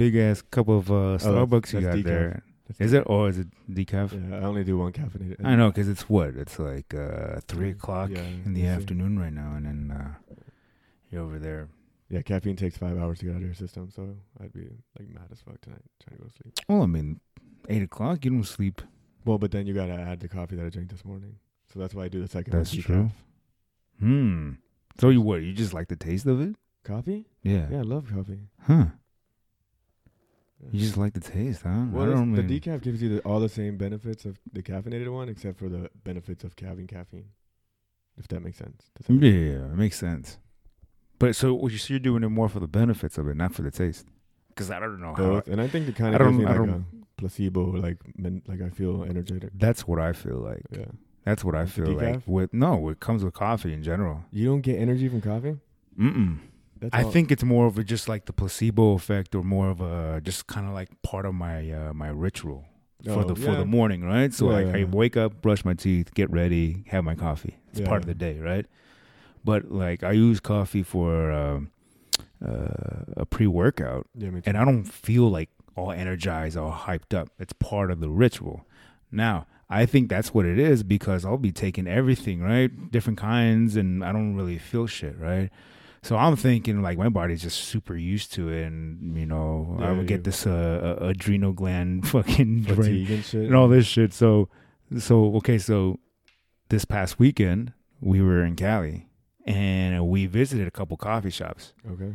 [0.00, 2.04] big ass cup of uh, Starbucks you that's got decaf.
[2.04, 2.42] there.
[2.66, 4.08] That's Is it or is it decaf?
[4.12, 5.44] Yeah, I only do one caffeinated.
[5.44, 9.32] I know because it's what it's like uh, three o'clock Yeah, in the afternoon right
[9.42, 10.14] now, and then uh,
[11.10, 11.68] you're over there.
[12.08, 14.02] Yeah, caffeine takes five hours to get out of your system, so
[14.42, 14.66] I'd be
[14.98, 16.54] like mad as fuck tonight trying to go to sleep.
[16.68, 17.20] Well, I mean,
[17.68, 18.82] eight o'clock you don't sleep.
[19.24, 21.36] Well, but then you gotta add the coffee that I drank this morning,
[21.72, 22.52] so that's why I do the second.
[22.52, 23.10] That's true.
[23.98, 24.52] Hmm.
[25.00, 25.42] So you what?
[25.42, 26.56] You just like the taste of it?
[26.84, 27.26] Coffee?
[27.42, 27.66] Yeah.
[27.70, 28.40] Yeah, I love coffee.
[28.66, 28.86] Huh.
[30.72, 31.86] You just like the taste, huh?
[31.90, 34.62] Well, I don't the mean- decaf gives you the, all the same benefits of the
[34.62, 37.26] caffeinated one, except for the benefits of having caffeine.
[38.18, 38.90] If that makes sense.
[38.96, 40.38] Does that Yeah, make yeah, it makes sense.
[41.18, 43.54] But so what you so you're doing it more for the benefits of it, not
[43.54, 44.06] for the taste.
[44.48, 45.22] Because I don't know how.
[45.24, 45.48] Both.
[45.48, 46.84] And I think it kind of gives don't- me I like don't- a
[47.16, 49.50] placebo, like men, like I feel energetic.
[49.54, 50.62] That's what I feel like.
[50.70, 50.86] Yeah.
[51.24, 52.22] That's what I the feel like.
[52.26, 54.24] With no, it comes with coffee in general.
[54.30, 55.56] You don't get energy from coffee.
[55.98, 56.38] Mm-mm.
[56.80, 59.68] That's I all- think it's more of a just like the placebo effect, or more
[59.70, 62.64] of a just kind of like part of my uh, my ritual
[63.04, 64.32] for Oh, the for the morning, right?
[64.32, 67.56] So Yeah, like I wake up, brush my teeth, get ready, have my coffee.
[67.70, 68.66] It's Yeah, part of the day, right?
[69.44, 71.70] But like I use coffee for um,
[72.44, 77.28] uh, a pre workout, Yeah, and I don't feel like all energized, all hyped up.
[77.38, 78.66] It's part of the ritual.
[79.12, 82.90] Now, I think that's what it is because I'll be taking everything, right?
[82.90, 85.50] Different kinds, and I don't really feel shit, right?
[86.02, 89.90] So I'm thinking like my body's just super used to it, and you know I
[89.90, 93.46] Yeah, would get this uh, uh, adrenal gland fucking fatigue and shit.
[93.46, 94.12] and all this shit.
[94.14, 94.48] So,
[94.98, 95.98] so okay, so
[96.70, 99.08] this past weekend we were in Cali,
[99.44, 101.74] and we visited a couple coffee shops.
[101.90, 102.14] Okay.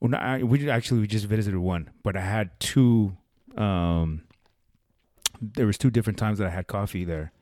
[0.00, 3.16] Well, no, I, we actually we just visited one, but I had two.
[3.58, 4.22] Um,
[5.40, 7.32] there was two different times that I had coffee there.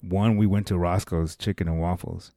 [0.00, 2.32] One, we went to Roscoe's Chicken and Waffles,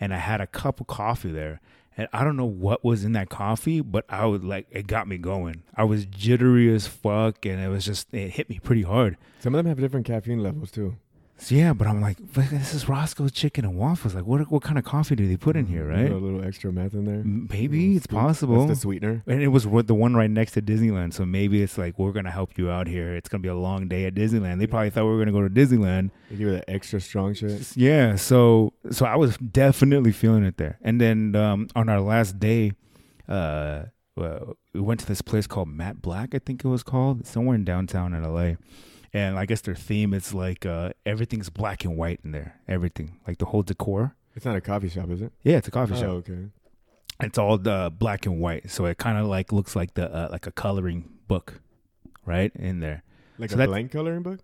[0.00, 1.60] and I had a cup of coffee there.
[1.96, 5.08] And I don't know what was in that coffee, but I was like, it got
[5.08, 5.62] me going.
[5.74, 9.16] I was jittery as fuck, and it was just it hit me pretty hard.
[9.40, 10.96] Some of them have different caffeine levels too.
[11.38, 14.14] So yeah, but I'm like, "Fuck, this is Roscoe's Chicken and Waffles.
[14.14, 16.10] Like, what what kind of coffee do they put in here, right?
[16.10, 17.22] a little extra meth in there.
[17.24, 18.66] Maybe it's possible.
[18.66, 19.22] That's the sweetener.
[19.26, 21.12] And it was the one right next to Disneyland.
[21.12, 23.14] So maybe it's like, we're going to help you out here.
[23.14, 24.58] It's going to be a long day at Disneyland.
[24.58, 26.10] They probably thought we were going to go to Disneyland.
[26.30, 27.76] They give that extra strong shit.
[27.76, 28.16] Yeah.
[28.16, 30.78] So, so I was definitely feeling it there.
[30.80, 32.72] And then um, on our last day,
[33.28, 33.84] uh,
[34.16, 37.54] well, we went to this place called Matt Black, I think it was called, somewhere
[37.54, 38.54] in downtown in LA.
[39.12, 42.60] And I guess their theme is like uh, everything's black and white in there.
[42.68, 44.14] Everything, like the whole decor.
[44.34, 45.32] It's not a coffee shop, is it?
[45.42, 46.08] Yeah, it's a coffee oh, shop.
[46.08, 46.48] okay.
[47.22, 50.28] it's all the black and white so it kind of like looks like the uh,
[50.30, 51.62] like a coloring book
[52.26, 53.02] right in there
[53.38, 54.40] Like So a blank coloring book.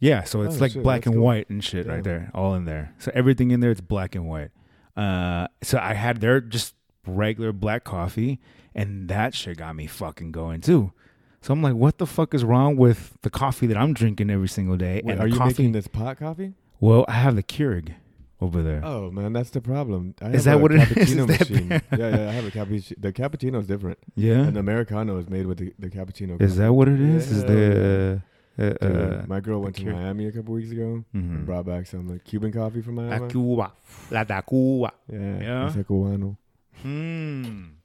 [0.00, 1.24] yeah so it's Oh, like shit, black and cool.
[1.24, 4.26] white and shit right there all in there so everything in there is black and
[4.26, 4.50] white
[4.96, 6.74] uh so i had their just
[7.06, 8.40] regular black coffee
[8.74, 10.92] and that shit got me fucking going too
[11.46, 14.48] so i'm like what the fuck is wrong with the coffee that i'm drinking every
[14.48, 16.54] single day Wait, and are you coffee making this pot coffee?
[16.80, 17.94] well i have the keurig
[18.38, 20.14] over there Oh man, that's the problem.
[20.20, 20.88] I Is that a what it is?
[20.90, 21.68] cappuccino Is machine.
[21.70, 23.00] yeah, yeah, I have a cappuccino.
[23.00, 23.98] The cappuccino is different.
[24.14, 26.32] yeah An americano is made with the, the cappuccino.
[26.40, 26.60] is coffee.
[26.60, 28.20] that what it is is the
[28.58, 29.94] uh, uh, uh, my girl went to Keurig.
[29.94, 31.34] Miami a couple weeks ago mhm.
[31.34, 33.20] and brought back some like Cuban coffee from Miami.
[33.20, 33.28] La.
[33.28, 33.72] Cuba.
[34.10, 34.92] La da Cuba.
[35.10, 35.66] yeah, Yeah.
[35.68, 36.36] ese cubano.
[36.82, 37.75] Hmm.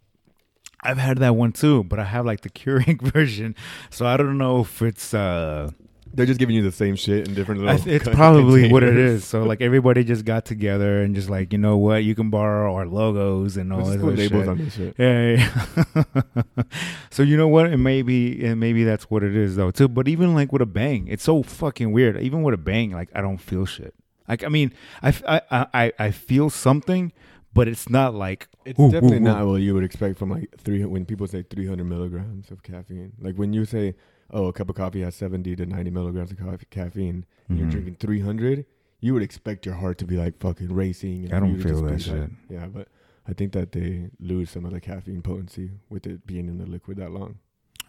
[0.83, 3.55] I've had that one too, but I have like the Keurig version,
[3.89, 5.69] so I don't know if it's uh
[6.13, 7.77] They're just giving you the same shit in different little.
[7.77, 9.23] th- it's probably what it is.
[9.31, 12.75] So like everybody just got together and just like, you know what, you can borrow
[12.75, 14.47] our logos and all other labels shit.
[14.49, 14.95] on this shit.
[14.97, 15.47] Yeah,
[15.95, 16.63] yeah.
[17.11, 17.67] so you know what?
[17.67, 19.87] And maybe and maybe that's what it is though too.
[19.87, 22.19] But even like with a bang, it's so fucking weird.
[22.21, 23.93] Even with a bang, like I don't feel shit.
[24.27, 25.41] Like I mean, I I
[25.73, 27.11] I, I feel something,
[27.53, 29.23] but it's not like It's ooh, definitely ooh, ooh.
[29.23, 30.83] not what you would expect from like three.
[30.85, 33.95] When people say 300 milligrams of caffeine, like when you say,
[34.29, 37.67] "Oh, a cup of coffee has 70 to 90 milligrams of coffee, caffeine," and you're
[37.67, 37.71] mm-hmm.
[37.71, 38.65] drinking 300,
[38.99, 41.25] you would expect your heart to be like fucking racing.
[41.25, 42.29] And I don't feel that be like- shit.
[42.49, 42.87] yeah, but
[43.27, 46.65] I think that they lose some of the caffeine potency with it being in the
[46.65, 47.39] liquid that long.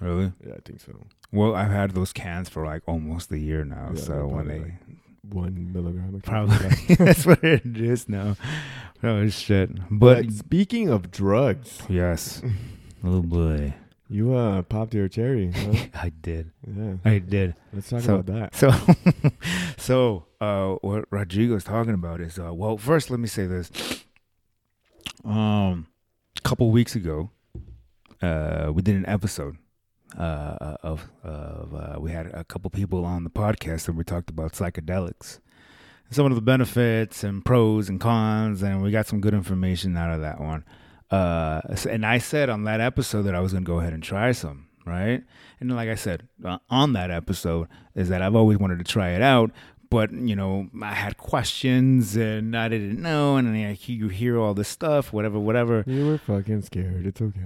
[0.00, 0.32] Really?
[0.44, 0.92] Yeah, I think so.
[1.30, 3.92] Well, I've had those cans for like almost a year now.
[3.94, 4.72] Yeah, so when they like
[5.28, 6.14] one milligram.
[6.16, 6.56] Of probably
[6.96, 8.36] that's what it is now.
[9.02, 9.70] Oh shit!
[9.90, 12.42] But but speaking of drugs, yes,
[13.04, 13.74] oh boy,
[14.08, 15.50] you uh popped your cherry.
[15.52, 15.86] Huh?
[15.94, 16.50] I did.
[16.66, 17.54] yeah, I did.
[17.72, 18.54] let's talk So- about that.
[18.54, 18.70] So,
[19.76, 22.76] so uh, what Rodrigo's talking about is uh, well.
[22.78, 23.70] First, let me say this.
[25.24, 25.86] Um,
[26.36, 27.30] a couple weeks ago,
[28.20, 29.56] uh, we did an episode
[30.18, 34.30] uh, of of uh, we had a couple people on the podcast and we talked
[34.30, 35.38] about psychedelics,
[36.06, 39.96] and some of the benefits and pros and cons, and we got some good information
[39.96, 40.64] out of that one.
[41.10, 44.32] Uh, and I said on that episode that I was gonna go ahead and try
[44.32, 44.66] some.
[44.86, 45.22] right?
[45.60, 49.10] And like I said uh, on that episode, is that I've always wanted to try
[49.10, 49.50] it out,
[49.90, 54.54] but you know I had questions and I didn't know, and I, you hear all
[54.54, 55.84] this stuff, whatever, whatever.
[55.86, 57.06] You were fucking scared.
[57.06, 57.40] It's okay.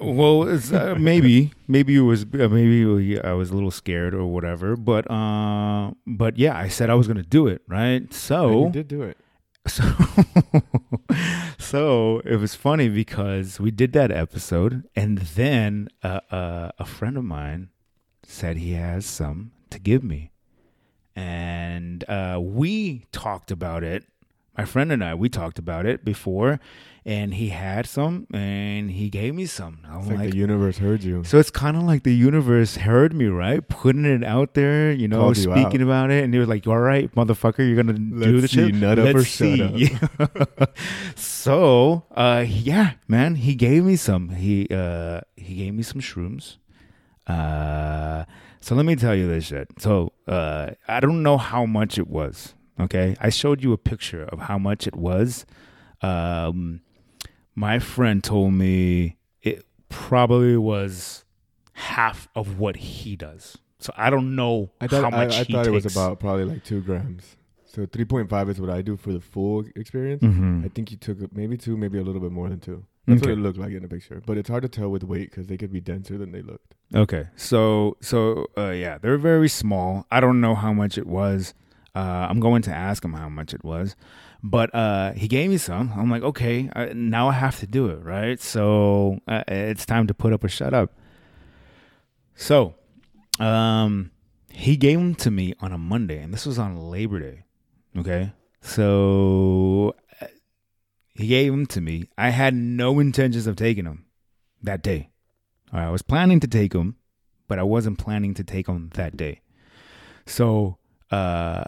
[0.00, 4.26] Well, it's, uh, maybe, maybe it was, uh, maybe I was a little scared or
[4.26, 8.02] whatever, but, uh, but yeah, I said I was gonna do it, right?
[8.02, 9.18] And So, you did do it.
[9.68, 9.84] so,
[11.58, 17.16] so it was funny because we did that episode, and then uh, uh, a friend
[17.16, 17.70] of mine
[18.22, 20.30] said he has some to give me,
[21.16, 24.04] and uh, we talked about it.
[24.56, 26.60] My friend and I, we talked about it before,
[27.04, 29.78] and he had some, and he gave me some.
[29.86, 31.24] I'm like, like, the universe heard you.
[31.24, 33.66] so it's kind of like the universe heard me, right?
[33.68, 36.64] Putting it out there, you know, Called you speaking about it, and he was like,
[36.64, 38.74] You're "All right, motherfucker, you're gonna do the Let's see, shit.
[38.74, 40.78] nut up or Let's shut up."
[41.16, 44.30] so, uh, yeah, man, he gave me some.
[44.30, 46.56] He uh, he gave me some shrooms.
[47.26, 48.24] Uh,
[48.60, 49.68] so let me tell you this shit.
[49.78, 52.54] So uh, I don't know how much it was.
[52.78, 55.46] Okay, I showed you a picture of how much it was.
[56.02, 56.80] Um,
[57.54, 61.24] my friend told me it probably was
[61.72, 63.56] half of what he does.
[63.78, 66.20] So I don't know I thought, how much I, I he thought it was about
[66.20, 67.36] probably like two grams.
[67.66, 70.22] So 3.5 is what I do for the full experience.
[70.22, 70.64] Mhm.
[70.64, 72.84] I think you took maybe two, maybe a little bit more than two.
[73.06, 73.30] That's Okay.
[73.32, 74.22] what it looked like in the picture.
[74.24, 76.74] But it's hard to tell with weight because they could be denser than they looked.
[76.94, 80.06] Okay, so so uh, yeah, they're very small.
[80.10, 81.52] I don't know how much it was.
[81.96, 83.96] Uh, I'm going to ask him how much it was,
[84.42, 85.90] but uh, he gave me some.
[85.96, 88.38] I'm like, okay, uh, now I have to do it, right?
[88.38, 90.92] So uh, it's time to put up or shut up.
[92.34, 92.74] So,
[93.40, 94.10] um,
[94.50, 97.44] he gave them to me on a Monday, and this was on Labor Day.
[97.96, 100.26] Okay, so uh,
[101.14, 102.10] he gave them to me.
[102.18, 104.04] I had no intentions of taking them
[104.62, 105.08] that day.
[105.72, 106.96] I was planning to take them,
[107.48, 109.40] but I wasn't planning to take them that day.
[110.26, 110.76] So,
[111.10, 111.64] uh,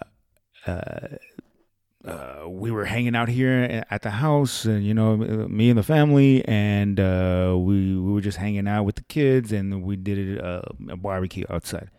[0.66, 5.82] uh, we were hanging out here at the house, and you know, me and the
[5.82, 10.40] family, and uh, we we were just hanging out with the kids, and we did
[10.40, 11.90] uh, a barbecue outside.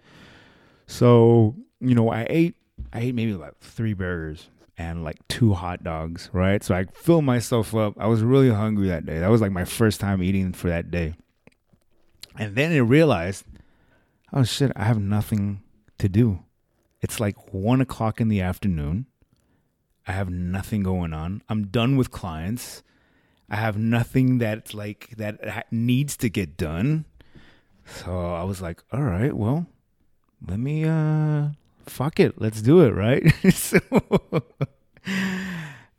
[0.88, 2.56] So, you know, I ate
[2.94, 6.63] I ate maybe like three burgers and like two hot dogs, right?
[6.63, 7.94] So I filled myself up.
[8.00, 9.19] I was really hungry that day.
[9.19, 11.13] That was like my first time eating for that day.
[12.38, 13.45] And then I realized,
[14.31, 15.61] oh shit, I have nothing
[15.97, 16.39] to do.
[17.01, 19.05] It's like one o'clock in the afternoon.
[20.07, 21.43] I have nothing going on.
[21.47, 22.83] I'm done with clients.
[23.49, 27.05] I have nothing that's like that needs to get done.
[27.85, 29.67] So I was like, all right, well,
[30.47, 31.49] let me uh
[31.85, 33.23] fuck it, let's do it, right?
[33.53, 33.79] so,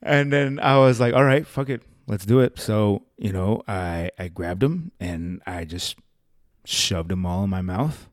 [0.03, 2.59] and then I was like, all right, fuck it, let's do it.
[2.59, 5.97] So, you know, I I grabbed them and I just
[6.65, 8.09] shoved them all in my mouth,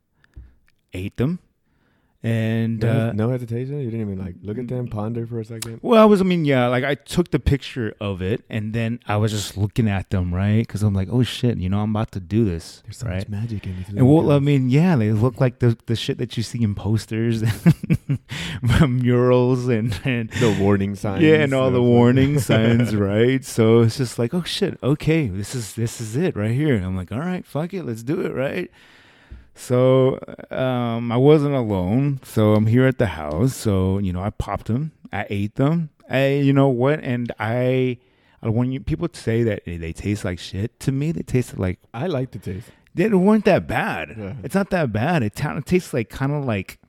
[0.94, 1.40] ate them,
[2.24, 3.80] and No, uh, no hesitation.
[3.80, 5.80] You didn't even like look at them, ponder for a second.
[5.84, 9.00] well, I was, I mean, yeah, like I took the picture of it, and then
[9.08, 10.66] I was just looking at them, right?
[10.66, 13.18] Because I'm like, oh shit, you know, I'm about to do this, There's so right?
[13.18, 13.90] much magic in these.
[13.90, 16.74] And well, I mean, yeah, they look like the the shit that you see in
[16.76, 17.44] posters,
[18.88, 21.22] murals, and, and the warning signs.
[21.28, 23.44] yeah, and all the warning signs, right?
[23.46, 26.76] So it's just like, oh shit, okay, this is this is it right here.
[26.78, 28.72] I'm like, all right, fuck it, let's do it, right?
[29.58, 30.20] So
[30.52, 33.56] um, I wasn't alone, so I'm here at the house.
[33.56, 35.90] So you know, I popped them, I ate them.
[36.10, 37.02] I, you know what?
[37.04, 37.98] And I,
[38.42, 41.80] I when you people say that they taste like shit, to me they tasted like
[41.94, 42.70] I like the taste.
[42.96, 44.16] they weren't that bad.
[44.18, 44.34] Yeah.
[44.44, 45.24] It's not that bad.
[45.24, 46.80] It, ta- it tastes like kind of like,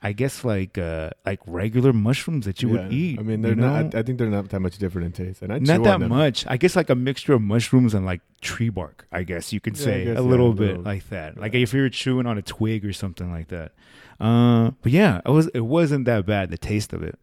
[0.00, 3.18] I guess like uh like regular mushrooms that you would eat.
[3.18, 3.82] I mean, they're know?
[3.82, 3.94] not.
[3.94, 6.44] I, I think they're not that much different in taste, and I not that much.
[6.46, 9.06] I guess like a mixture of mushrooms and like tree bark.
[9.10, 10.82] I guess you could Yeah, say guess, a yeah, little a bit little.
[10.84, 11.36] like that.
[11.36, 13.72] Like if you were chewing on a twig or something like that.
[14.20, 16.50] Uh, but yeah, it was it wasn't that bad.
[16.50, 17.18] The taste of it.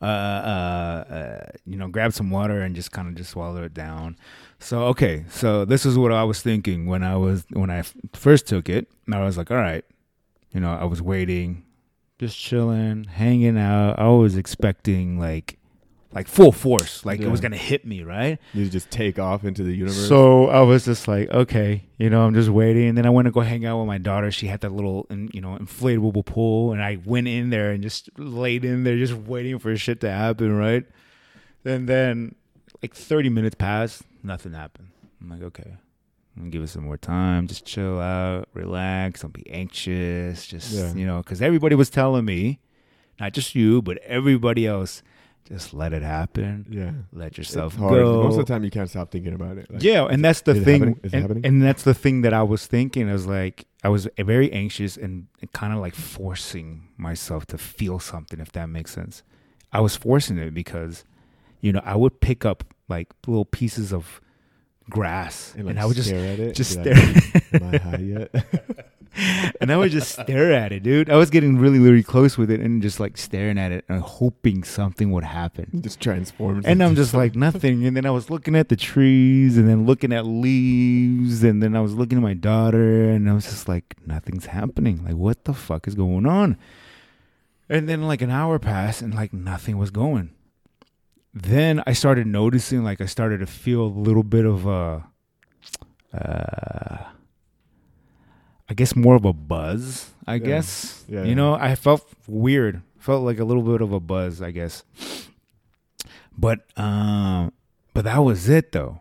[0.00, 3.74] Uh, uh, uh, you know, grab some water and just kind of just swallow it
[3.74, 4.16] down.
[4.60, 7.94] So okay, so this is what I was thinking when I was when I f-
[8.12, 8.88] first took it.
[9.06, 9.84] And I was like, all right,
[10.52, 11.64] you know, I was waiting,
[12.18, 13.98] just chilling, hanging out.
[13.98, 15.58] I was expecting like
[16.10, 18.38] like full force, like it was gonna hit me, right?
[18.54, 20.08] You just take off into the universe.
[20.08, 22.88] So I was just like, okay, you know, I'm just waiting.
[22.88, 24.30] And then I went to go hang out with my daughter.
[24.30, 27.82] She had that little, in- you know, inflatable pool, and I went in there and
[27.82, 30.86] just laid in there, just waiting for shit to happen, right?
[31.64, 32.34] And then,
[32.82, 34.88] like 30 minutes passed, nothing happened.
[35.20, 35.76] I'm like, okay,
[36.50, 40.94] give it some more time, just chill out, relax, don't be anxious, just Yeah.
[40.94, 42.60] you know, because everybody was telling me,
[43.20, 45.02] not just you, but everybody else.
[45.48, 46.66] just let it happen.
[46.68, 46.92] Yeah.
[47.10, 48.22] Let yourself go.
[48.24, 49.70] Most of the time, you can't stop thinking about it.
[49.72, 50.80] Like, yeah, and that's the thing.
[50.80, 51.00] happening?
[51.02, 51.46] Is it and, happening?
[51.46, 53.08] and that's the thing that I was thinking.
[53.08, 57.98] I was like, I was very anxious and kind of like forcing myself to feel
[57.98, 59.22] something, if that makes sense.
[59.72, 61.04] I was forcing it because,
[61.62, 64.20] you know, I would pick up like little pieces of
[64.90, 66.54] grass And, and, like, I would just stare at it.
[66.54, 68.84] just be like, Am I high yet?
[69.60, 71.10] and I would just stare at it, dude.
[71.10, 74.00] I was getting really, really close with it and just like staring at it and
[74.00, 75.82] hoping something would happen.
[75.82, 76.64] just transforms.
[76.64, 77.84] And I'm just like nothing.
[77.86, 81.74] And then I was looking at the trees and then looking at leaves and then
[81.74, 85.04] I was looking at my daughter and I was just like, nothing's happening.
[85.04, 86.56] Like, what the fuck is going on?
[87.68, 90.30] And then like an hour passed and like nothing was going.
[91.34, 95.04] Then I started noticing, like I started to feel a little bit of a,
[96.12, 97.04] uh,
[98.68, 100.10] I guess more of a buzz.
[100.26, 100.38] I Yeah.
[100.46, 101.34] guess Yeah, you yeah.
[101.34, 102.82] know I felt weird.
[102.98, 104.42] Felt like a little bit of a buzz.
[104.42, 104.84] I guess.
[106.36, 107.52] But um,
[107.94, 109.00] but that was it though.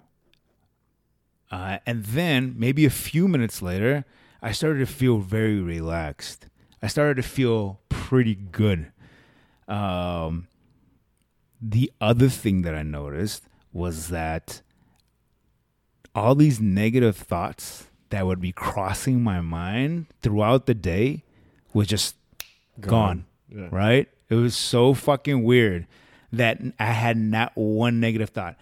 [1.51, 4.03] Uh, and then maybe a few minutes later,
[4.41, 6.47] I started to feel very relaxed.
[6.81, 8.91] I started to feel pretty good.
[9.67, 10.47] Um,
[11.61, 14.61] the other thing that I noticed was that
[16.15, 21.23] all these negative thoughts that would be crossing my mind throughout the day
[21.73, 22.15] was just
[22.79, 23.67] gone Yeah.
[23.71, 24.07] right?
[24.29, 25.87] It was so fucking weird
[26.31, 28.57] that I had not one negative thought.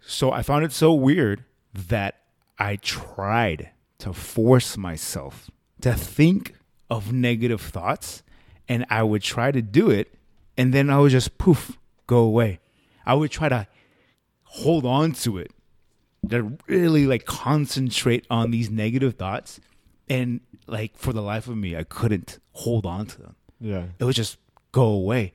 [0.00, 1.44] So I found it so weird
[1.74, 2.20] that
[2.58, 5.50] I tried to force myself
[5.82, 6.54] to think
[6.90, 8.22] of negative thoughts
[8.68, 10.14] and I would try to do it
[10.56, 11.78] and then I would just poof
[12.14, 12.50] go away.
[13.06, 13.66] I would try to
[14.62, 15.52] hold on to it
[16.28, 19.60] to really like concentrate on these negative thoughts
[20.08, 23.84] and like for the life of me I couldn't hold on to them Yeah.
[23.98, 24.36] it would just
[24.72, 25.32] go away.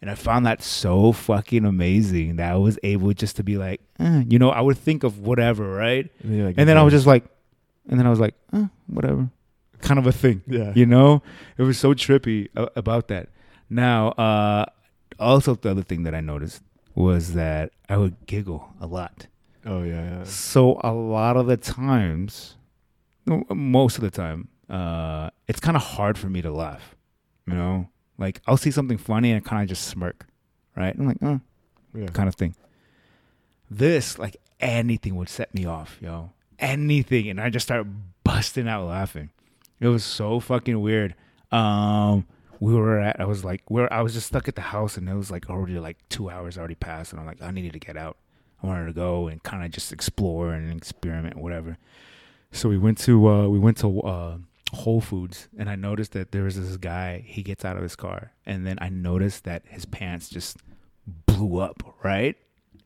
[0.00, 3.80] And I found that so fucking amazing that I was able just to be like,
[3.98, 6.06] eh, you know, I would think of whatever, right?
[6.22, 7.24] And then, like, And then I was just like,
[7.88, 9.28] and then I was like, eh, whatever,
[9.80, 10.72] kind of a thing, Yeah.
[10.76, 11.20] you know?
[11.58, 13.28] It was so trippy about that.
[13.68, 14.66] Now, uh,
[15.18, 16.62] also the other thing that I noticed
[16.94, 19.26] was that I would giggle a lot.
[19.64, 20.18] Oh yeah.
[20.18, 20.24] yeah.
[20.24, 22.56] So a lot of the times,
[23.50, 26.94] most of the time, uh, it's kind of hard for me to laugh.
[27.46, 30.26] You know, like I'll see something funny and kind of just smirk,
[30.76, 30.94] right?
[30.96, 31.40] I'm like, oh,
[31.94, 32.06] Yeah.
[32.08, 32.54] kind of thing.
[33.70, 36.30] This, like anything, would set me off, yo.
[36.58, 37.86] Anything, and I just start
[38.24, 39.30] busting out laughing.
[39.80, 41.14] It was so fucking weird.
[41.52, 42.26] Um,
[42.60, 45.08] we were at, I was like, where I was just stuck at the house, and
[45.08, 47.78] it was like already like two hours already passed, and I'm like, I needed to
[47.78, 48.16] get out.
[48.62, 51.78] I wanted to go and kind of just explore and experiment, whatever.
[52.50, 54.38] So we went to uh, we went to uh,
[54.72, 57.22] Whole Foods, and I noticed that there was this guy.
[57.24, 60.58] He gets out of his car, and then I noticed that his pants just
[61.06, 62.36] blew up right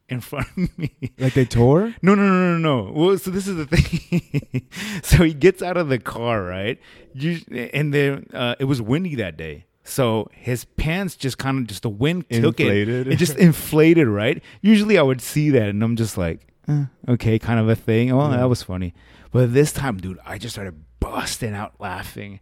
[0.08, 0.92] in front of me.
[1.18, 1.94] Like they tore.
[2.02, 2.92] No, no, no, no, no.
[2.92, 4.68] Well, so this is the thing.
[5.02, 6.78] so he gets out of the car, right?
[7.14, 7.40] You,
[7.72, 9.66] and then uh, it was windy that day.
[9.84, 13.06] So his pants just kind of just the wind took Inflated.
[13.08, 13.12] it.
[13.14, 14.42] It just inflated, right?
[14.60, 18.12] Usually I would see that and I'm just like, eh, okay, kind of a thing.
[18.12, 18.36] Oh, Yeah.
[18.38, 18.94] that was funny.
[19.32, 22.38] But this time, dude, I just started busting out laughing.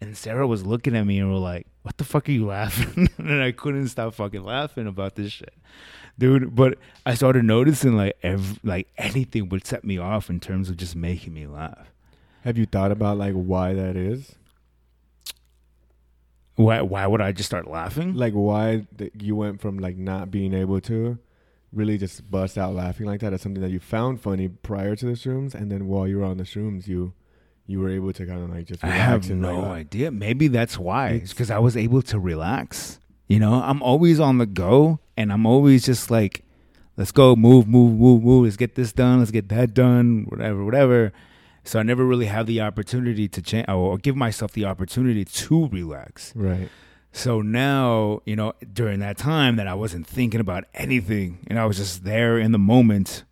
[0.00, 3.08] And Sarah was looking at me and we're like, what the fuck are you laughing?
[3.18, 5.54] and I couldn't stop fucking laughing about this shit.
[6.18, 10.68] Dude, but I started noticing like ev- like anything would set me off in terms
[10.70, 11.92] of just making me laugh.
[12.44, 14.36] Have you thought about like why that is?
[16.56, 18.14] Why why would I just start laughing?
[18.14, 21.18] Like why th- you went from like not being able to
[21.72, 25.06] really just bust out laughing like that as something that you found funny prior to
[25.06, 27.12] the shrooms, and then while you were on the shrooms, you
[27.66, 30.10] you were able to kind of like just I relax have and no like, idea.
[30.12, 31.08] Maybe that's why.
[31.08, 33.00] It's It's- because I was able to relax.
[33.28, 36.44] You know, I'm always on the go and I'm always just like,
[36.96, 38.44] let's go, move, move, move, move.
[38.44, 39.18] Let's get this done.
[39.20, 41.12] Let's get that done, whatever, whatever.
[41.64, 45.68] So I never really have the opportunity to change or give myself the opportunity to
[45.68, 46.32] relax.
[46.36, 46.68] right.
[47.16, 51.64] So now, you know, during that time that I wasn't thinking about anything and I
[51.64, 53.22] was just there in the moment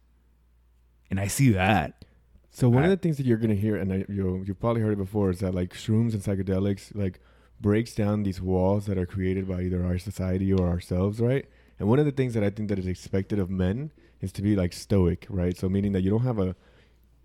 [1.10, 2.04] and I see that.
[2.50, 4.82] So one I- of the things that you're gonna hear, and I, you you probably
[4.82, 7.18] heard it before, is that like shrooms and psychedelics like
[7.62, 11.46] breaks down these walls that are created by either our society or ourselves, right?
[11.78, 14.42] And one of the things that I think that is expected of men is to
[14.42, 15.56] be like stoic, right?
[15.56, 16.54] So meaning that you don't have a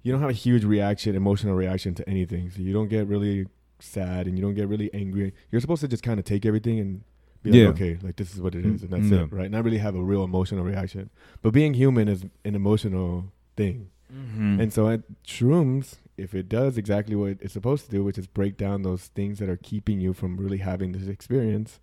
[0.04, 2.50] you don't have a huge reaction, emotional reaction to anything.
[2.52, 3.48] So you don't get really
[3.80, 5.34] sad and you don't get really angry.
[5.52, 7.02] You're supposed to just kind of take everything and
[7.44, 7.68] be like, Yeah.
[7.70, 9.24] okay, like this is what it Mm, and that's yeah.
[9.24, 9.52] it, right?
[9.52, 11.10] Not really have a real emotional reaction.
[11.42, 13.26] But being human is an emotional
[13.58, 13.90] thing.
[14.14, 14.62] Mm-hmm.
[14.62, 18.28] And so at shrooms, if it does exactly what it's supposed to do, which is
[18.28, 21.80] break down those things that are keeping you from really having this experience,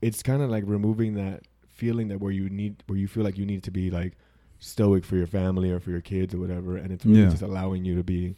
[0.00, 3.36] it's kind of like removing that feeling that where you need where you feel like
[3.36, 4.16] you need to be like
[4.58, 7.28] stoic for your family or for your kids or whatever, and it's really Yeah.
[7.30, 8.36] just allowing you to be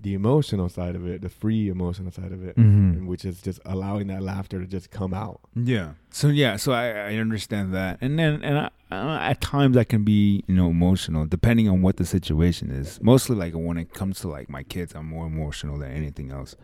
[0.00, 3.06] the emotional side of it, the free emotional side of it, Mm-hmm.
[3.06, 5.40] which is just allowing that laughter to just come out.
[5.54, 5.92] Yeah.
[6.10, 6.56] So yeah.
[6.56, 10.44] So I, I understand that, and then and I, uh, at times I can be
[10.46, 13.00] you know emotional depending on what the situation is.
[13.02, 16.56] Mostly like when it comes to like my kids, I'm more emotional than anything else.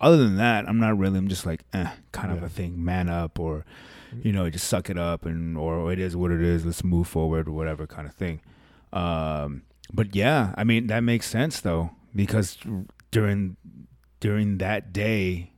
[0.00, 1.18] Other than that, I'm not really.
[1.18, 2.46] I'm just like eh, kind of Yeah.
[2.46, 2.84] a thing.
[2.84, 3.64] Man up, or
[4.22, 6.64] you know, just suck it up, and or it is what it is.
[6.64, 8.40] Let's move forward, or whatever kind of thing.
[8.92, 9.62] Um,
[9.92, 12.58] but yeah, I mean that makes sense though because
[13.10, 13.56] during
[14.20, 15.52] during that day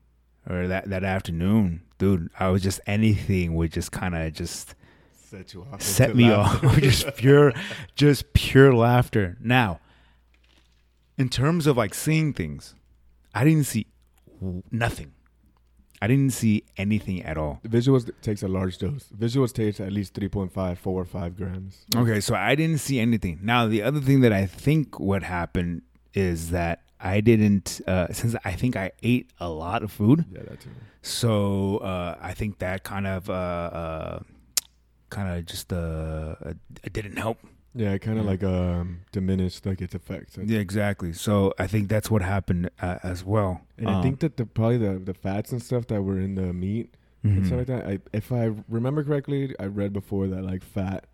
[0.49, 4.75] or that that afternoon, dude, I was just anything would just kind of just
[5.31, 5.83] Set you off.
[5.83, 6.67] set me laughter.
[6.69, 7.53] off, just pure,
[7.95, 9.37] just pure laughter.
[9.43, 9.79] Now,
[11.19, 12.75] in terms of like seeing things,
[13.35, 13.87] I didn't see
[14.71, 15.13] nothing.
[16.01, 17.61] I didn't see anything at all.
[17.67, 19.09] Visuals takes a large dose.
[19.19, 21.85] Visuals takes at least 3.5, 4 or 5 grams.
[21.95, 23.41] Okay, so I didn't see anything.
[23.43, 25.83] Now, the other thing that I think what happened
[26.15, 30.43] is that I didn't, uh, since I think I ate a lot of food, Yeah,
[30.49, 30.71] that too.
[31.03, 34.19] so uh, I think that kind of, uh, uh,
[35.11, 36.35] kind of just, uh,
[36.83, 37.39] it didn't help.
[37.75, 38.31] Yeah, it kind of Yeah.
[38.31, 40.37] like um, diminished like its effects.
[40.43, 41.13] Yeah, exactly.
[41.13, 43.61] So I think that's what happened uh, as well.
[43.77, 46.53] And I think that the probably the, the fats and stuff that were in the
[46.53, 47.47] meat and Mhm.
[47.47, 47.87] stuff like that.
[47.87, 51.07] I, if I remember correctly, I read before that like fat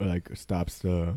[0.00, 1.14] like stops the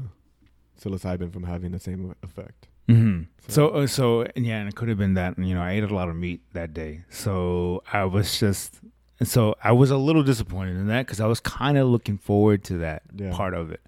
[0.80, 2.68] psilocybin from having the same effect.
[2.88, 5.72] Hmm So, uh, so and yeah, and it could have been that you know I
[5.74, 8.80] ate a lot of meat that day, so I was just,
[9.24, 12.64] so I was a little disappointed in that because I was kind of looking forward
[12.66, 13.32] to that Yeah.
[13.36, 13.82] part of it.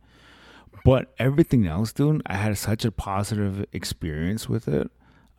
[0.85, 4.89] But everything else, dude, I had such a positive experience with it.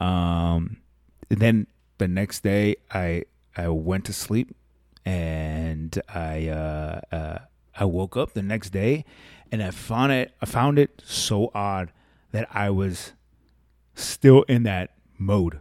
[0.00, 0.76] Um,
[1.30, 1.66] then
[1.98, 3.24] the next day, I
[3.56, 4.54] I went to sleep,
[5.04, 7.38] and I uh, uh,
[7.74, 9.04] I woke up the next day,
[9.50, 11.90] and I found it I found it so odd
[12.32, 13.12] that I was
[14.02, 15.58] still in that mode.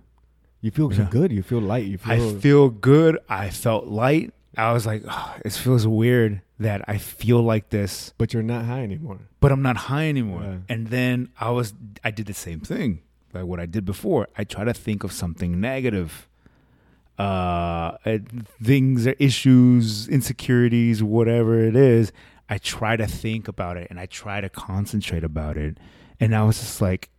[0.62, 1.32] You feel good.
[1.32, 1.86] You feel light.
[1.86, 2.12] You feel.
[2.12, 3.18] I feel good.
[3.30, 4.34] I felt light.
[4.58, 8.66] I was like, oh, it feels weird that I feel like this, but you're not
[8.66, 9.20] high anymore.
[9.40, 10.42] but I'm not high anymore.
[10.44, 10.58] Yeah.
[10.68, 11.74] And then I was,
[12.04, 13.02] I did the same thing,
[13.34, 14.28] like what I did before.
[14.38, 16.28] I try to think of something negative,
[17.18, 17.22] uh,
[18.06, 18.18] uh,
[18.62, 22.12] things, or issues, insecurities, whatever it is.
[22.50, 25.78] I try to think about it and I try to concentrate about it.
[26.20, 27.10] And I was just like,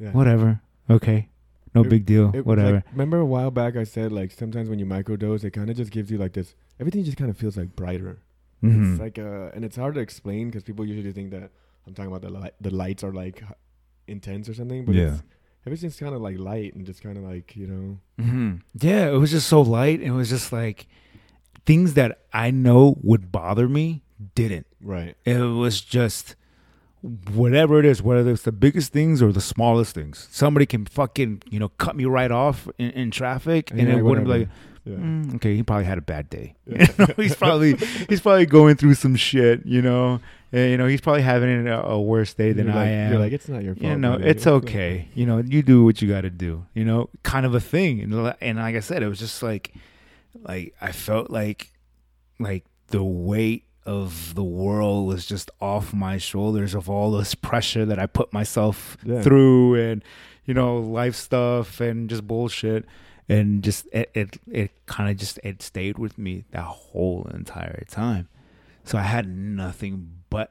[0.00, 0.12] Yeah.
[0.12, 1.28] whatever, okay,
[1.74, 2.76] no It- big deal, It- whatever.
[2.76, 5.76] like, remember a while back I said like sometimes when you microdose, it kind of
[5.76, 6.54] just gives you like this.
[6.80, 8.18] Everything just kind of feels like brighter.
[8.62, 8.92] Mhm.
[8.92, 11.50] It's like uh, and it's hard to explain because people usually think that
[11.86, 12.54] I'm talking about the light.
[12.60, 13.42] The lights are like
[14.06, 15.14] intense or something, but Yeah.
[15.14, 15.22] it's,
[15.66, 17.98] everything's kind of like light and just kind of like you know.
[18.24, 20.00] hmm Yeah, it was just so light.
[20.00, 20.86] And It was just like
[21.66, 24.02] things that I know would bother me
[24.34, 24.66] didn't.
[24.80, 25.16] Right.
[25.24, 26.34] It was just
[27.02, 30.28] whatever it is, whether it's the biggest things or the smallest things.
[30.30, 34.02] Somebody can fucking you know cut me right off in, in traffic, and, you're it
[34.02, 34.48] wouldn't be like,
[34.84, 34.96] Yeah.
[34.96, 36.54] "Mm, okay, he probably had a bad day.
[36.66, 36.86] Yeah.
[36.98, 37.76] You know, he's probably
[38.08, 39.64] he's probably going through some shit.
[39.66, 40.20] You know,
[40.52, 43.12] and, you know he's probably having a, a worse day than You're I like, am.
[43.12, 43.84] You're like it's not your fault.
[43.86, 44.24] you know, buddy.
[44.30, 45.08] it's okay.
[45.14, 46.66] You know, you do what you got to do.
[46.74, 48.00] You know, kind of a thing.
[48.00, 49.72] And and like I said, it was just like,
[50.42, 51.70] like I felt like,
[52.40, 57.84] like the weight of the world was just off my shoulders of all this pressure
[57.86, 59.22] that I put myself Yeah.
[59.22, 60.04] through, and
[60.44, 62.84] you know, life stuff and just bullshit.
[63.30, 67.84] And just it, it, it kind of just it stayed with me that whole entire
[67.88, 68.28] time.
[68.84, 69.92] So I had nothing
[70.30, 70.48] but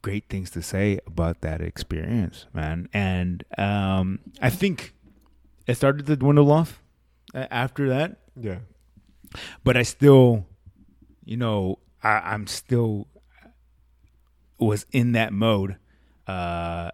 [0.00, 2.88] great things to say about that experience, man.
[2.94, 4.94] And um, I think
[5.66, 6.82] it started to dwindle off
[7.34, 8.60] uh, after that, Yeah.
[9.64, 10.46] but I still,
[11.26, 13.08] you know, I, I'm still
[14.58, 15.76] was in that mode
[16.26, 16.90] uh,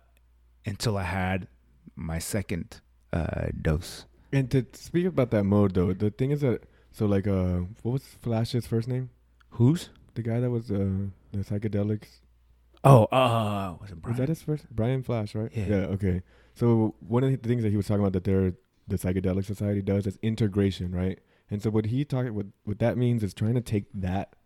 [0.64, 1.48] until I had
[1.96, 2.80] my second
[3.12, 4.06] uh, dose.
[4.32, 7.92] And to speak about that mode though, the thing is that so like uh, what
[7.92, 9.10] was Flash's first name?
[9.50, 12.20] Who's The guy that was uh the psychedelics.
[12.82, 14.12] Oh, uh, was it Brian?
[14.12, 14.64] Was that his first?
[14.70, 15.50] Brian Flash, right?
[15.54, 15.66] Yeah.
[15.66, 15.74] Yeah.
[15.96, 16.22] Okay.
[16.54, 18.54] So one of the things that he was talking about that they're
[18.88, 21.18] the psychedelic society does is integration, right?
[21.50, 24.36] And so what he talked what what that means is trying to take that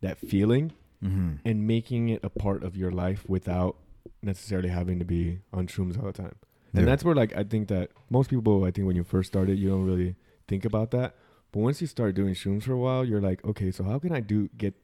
[0.00, 1.34] that feeling mm-hmm.
[1.44, 3.76] and making it a part of your life without
[4.22, 6.36] necessarily having to be on shrooms all the time.
[6.72, 9.58] And that's where like I think that most people I think when you first started
[9.58, 10.14] you don't really
[10.46, 11.16] think about that.
[11.52, 14.12] But once you start doing shrooms for a while, you're like, okay, so how can
[14.12, 14.74] I do get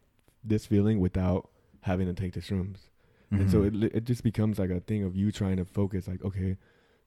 [0.43, 1.49] this feeling without
[1.83, 2.79] having to take the shrooms?
[3.31, 3.85] And so Mhm.
[3.85, 6.57] it it just becomes like a thing of you trying to focus like, okay,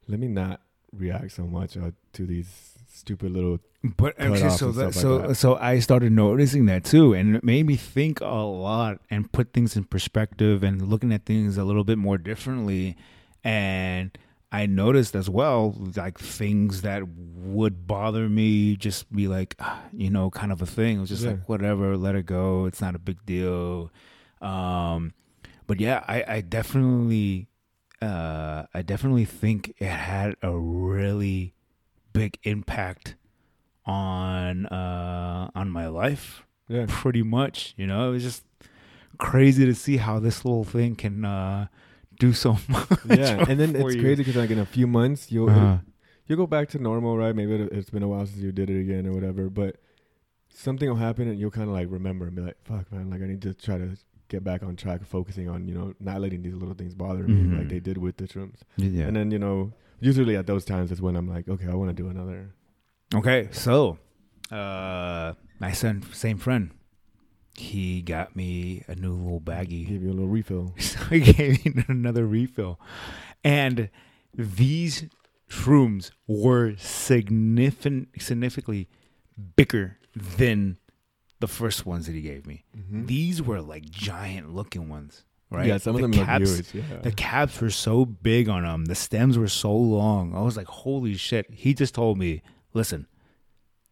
[0.08, 3.60] let me not react so much uh, to these stupid little.
[3.98, 5.36] But off so that, so like that.
[5.36, 9.54] so I started noticing that too, and it made me think a lot and put
[9.54, 12.98] things in perspective and looking at things a little bit more differently.
[13.44, 14.18] And
[14.52, 19.56] I noticed as well, like things that would bother me, just be like,
[19.94, 20.98] you know, kind of a thing.
[20.98, 21.32] It was just Yeah.
[21.32, 22.66] like whatever, let it go.
[22.66, 23.92] It's not a big deal.
[24.42, 25.14] Um,
[25.68, 27.48] but yeah, I, I definitely,
[28.02, 31.54] uh, I definitely think it had a really
[32.14, 33.16] big impact
[33.86, 36.86] on uh on my life Yeah.
[36.88, 38.44] pretty much you know it was just
[39.18, 41.68] crazy to see how this little thing can uh
[42.20, 44.02] do so much Yeah, and then it's you.
[44.02, 45.78] crazy because like in a few months you'll Uh,
[46.28, 47.36] you'll go back to normal, right?
[47.36, 49.78] Maybe it's been a while since you did it again or whatever, but
[50.54, 53.10] something will happen and you'll kind of like remember and be like, "Fuck, man!
[53.10, 53.98] Like I need to try to
[54.30, 57.42] get back on track, focusing on you know not letting these little things bother me
[57.44, 57.58] Mhm.
[57.58, 60.92] like they did with the shrooms." yeah And then you know, usually at those times
[60.92, 62.54] is when I'm like, "Okay, I want to do another."
[63.16, 63.98] okay so
[64.52, 66.70] uh my son same friend
[67.56, 70.74] he got me a new little baggie Give you a little refill.
[70.80, 72.80] So he gave me another refill.
[73.44, 73.90] And
[74.34, 75.06] these
[75.50, 78.88] shrooms were significant, significantly
[79.58, 80.78] bigger than
[81.40, 82.66] the first ones that he gave me.
[82.78, 83.08] Mhm.
[83.08, 85.68] These were like giant looking ones, right?
[85.68, 86.84] Yeah, some of The them look caps- huge.
[86.90, 86.98] Yeah.
[87.02, 88.86] The caps were so big on them.
[88.86, 90.36] The stems were so long.
[90.36, 91.46] I was like, holy shit.
[91.52, 92.42] He just told me,
[92.74, 93.08] listen,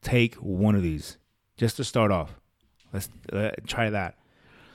[0.01, 1.17] take one of these
[1.57, 2.39] just to start off.
[2.93, 4.15] Let's uh, try that.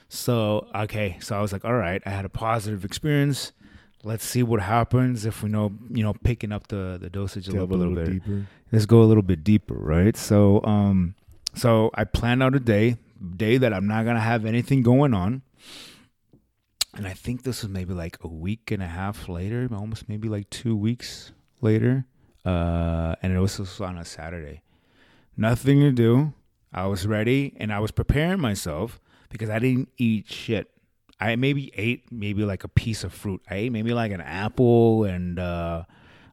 [0.08, 1.16] So, okay.
[1.20, 3.52] So I was like, all right, I had a positive experience.
[4.04, 7.52] Let's see what happens if we know, you know, picking up the, the dosage a
[7.52, 8.46] Delve little, little bit deeper.
[8.72, 10.16] let's go a little bit deeper, right?
[10.16, 11.14] So, um,
[11.54, 12.96] so I planned out a day,
[13.36, 15.42] day that I'm not gonna have anything going on,
[16.94, 20.28] and I think this was maybe like a week and a half later, almost maybe
[20.28, 22.04] like two weeks later,
[22.44, 24.62] uh, and it was on a Saturday.
[25.36, 26.34] Nothing to do.
[26.72, 30.70] I was ready, and I was preparing myself because I didn't eat shit.
[31.20, 33.40] I maybe ate maybe like a piece of fruit.
[33.48, 35.84] I ate maybe like an apple and uh,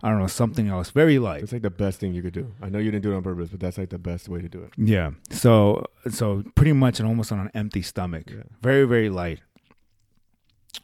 [0.02, 1.44] I don't know something else, very light.
[1.44, 2.54] It's like the best thing you could do.
[2.62, 4.48] I know you didn't do it on purpose, but that's like the best way to
[4.48, 4.72] do it.
[4.78, 5.12] Yeah.
[5.30, 8.30] So so pretty much and almost on an empty stomach.
[8.30, 8.44] Yeah.
[8.62, 9.42] Very very light.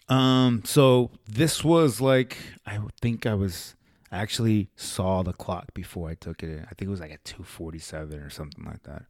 [0.10, 3.76] Um so this was like I think I was
[4.12, 6.60] I actually saw the clock before I took it in.
[6.60, 9.04] I think it was like at 247 or something like that.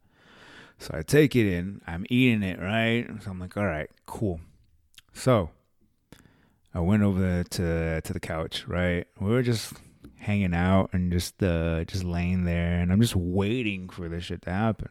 [0.78, 3.06] So I take it in, I'm eating it, right?
[3.22, 4.40] So I'm like, "All right, cool."
[5.14, 5.50] So
[6.74, 9.06] I went over to to the couch, right?
[9.18, 9.72] We were just
[10.26, 14.42] hanging out and just uh just laying there and I'm just waiting for this shit
[14.42, 14.88] to happen.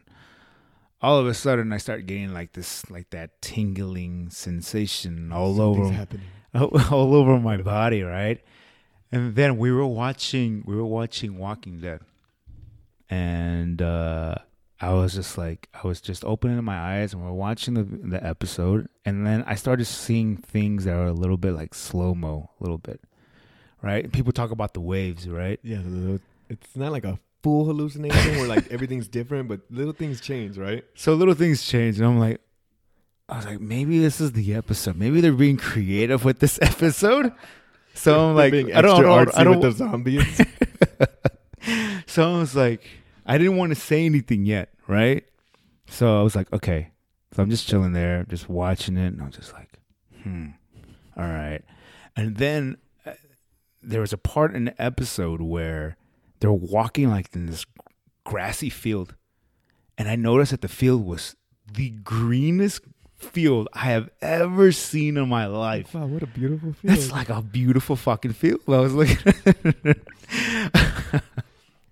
[1.02, 5.86] All of a sudden I start getting like this like that tingling sensation all Something's
[5.86, 6.26] over happening.
[6.90, 8.42] all, over my body, right?
[9.12, 12.00] And then we were watching we were watching Walking Dead.
[13.10, 14.36] And uh
[14.80, 18.26] I was just like I was just opening my eyes and we're watching the the
[18.26, 22.62] episode and then I started seeing things that are a little bit like slow-mo, a
[22.64, 23.02] little bit.
[23.82, 24.10] Right?
[24.10, 25.60] People talk about the waves, right?
[25.62, 25.80] Yeah,
[26.48, 30.84] it's not like a full hallucination where like everything's different, but little things change, right?
[30.94, 32.40] So little things change, and I'm like,
[33.28, 34.96] I was like, maybe this is the episode.
[34.96, 37.32] Maybe they're being creative with this episode.
[37.94, 40.40] So I'm like, I don't, I don't, I don't, with the zombies.
[42.06, 42.86] so I was like,
[43.24, 45.24] I didn't want to say anything yet, right?
[45.88, 46.90] So I was like, okay.
[47.34, 49.78] So I'm just chilling there, just watching it, and I'm just like,
[50.22, 50.48] hmm,
[51.16, 51.62] all right.
[52.16, 52.76] And then
[53.86, 55.96] there was a part in the episode where
[56.40, 57.64] they're walking like in this
[58.24, 59.14] grassy field,
[59.96, 61.36] and I noticed that the field was
[61.72, 62.82] the greenest
[63.16, 65.94] field I have ever seen in my life.
[65.94, 66.96] wow, what a beautiful field.
[66.96, 68.60] That's like a beautiful fucking field.
[68.68, 69.16] I was looking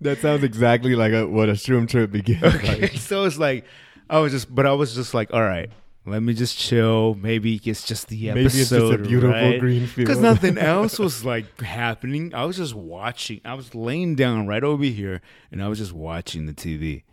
[0.01, 2.43] that sounds exactly like a, what a shroom trip begins.
[2.43, 3.65] Okay, Like, so it's like
[4.09, 5.69] I was just, but I was just like, all right,
[6.05, 7.15] let me just chill.
[7.15, 10.07] Maybe it's just the episode, maybe it's just a beautiful green field.
[10.07, 12.33] Because nothing else was like happening.
[12.33, 13.41] I was just watching.
[13.43, 17.03] I was laying down right over here, and I was just watching the TV.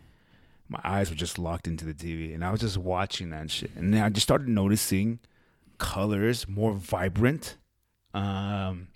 [0.69, 3.71] My eyes were just locked into the TV, and I was just watching that shit.
[3.77, 5.21] And then I just started noticing
[5.79, 7.57] colors more vibrant.
[8.15, 8.89] Um,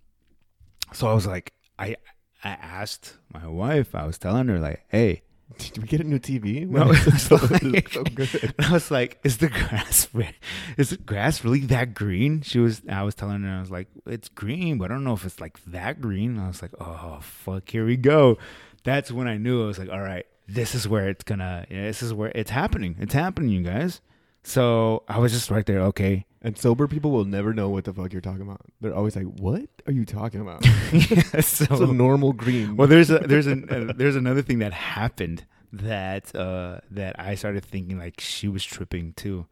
[0.92, 1.96] so I was like, I
[2.44, 3.94] I asked my wife.
[3.94, 5.22] I was telling her like, hey.
[5.58, 6.68] Did we get a new TV?
[6.68, 8.54] No, it it's so, like- so good.
[8.58, 10.08] I was like, "Is the grass
[10.76, 12.82] is the grass really that green?" She was.
[12.90, 15.40] I was telling her, I was like, "It's green, but I don't know if it's
[15.40, 18.38] like that green." I was like, "Oh fuck, here we go."
[18.84, 21.66] That's when I knew I was like, "All right, this is where it's gonna.
[21.70, 22.96] this is where it's happening.
[22.98, 24.00] It's happening, you guys."
[24.42, 25.80] So I was just right there.
[25.82, 28.60] Okay, And sober people will never know what the fuck you're talking about.
[28.80, 32.76] They're always like, "What are you talking about?" Yeah, it's a normal green.
[32.76, 37.34] well, there's a there's an uh, there's another thing that happened that uh that I
[37.34, 39.46] started thinking like she was tripping too.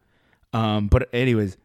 [0.53, 1.57] Um, but anyways,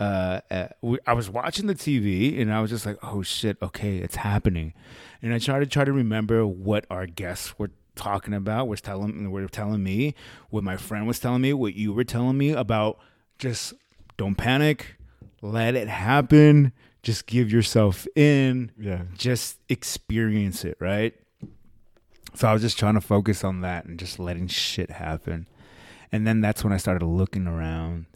[0.00, 3.56] uh, uh we, I was watching the TV and I was just like, oh shit,
[3.62, 4.74] okay, it's happening,
[5.22, 9.30] and I tried to try to remember what our guests were talking about, was telling
[9.30, 10.16] were telling me,
[10.50, 12.98] what my friend was telling me, what you were telling me about
[13.38, 13.74] just
[14.16, 14.96] don't panic,
[15.42, 16.72] let it happen,
[17.02, 19.02] just give yourself in yeah.
[19.16, 21.14] just experience it, right?
[22.34, 25.46] So I was just trying to focus on that and just letting shit happen.
[26.10, 28.06] And then that's when I started looking around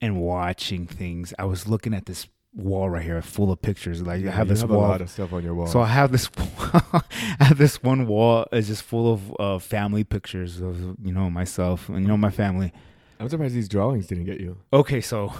[0.00, 1.32] and watching things.
[1.38, 4.02] I was looking at this wall right here full of pictures.
[4.02, 4.80] Like I have you this have wall.
[4.80, 5.66] a lot of stuff on your wall.
[5.66, 7.02] So I have this I
[7.40, 11.88] have this one wall is just full of uh, family pictures of you know myself
[11.88, 12.72] and you know my family.
[13.20, 14.58] I'm surprised these drawings didn't get you.
[14.72, 15.32] Okay, so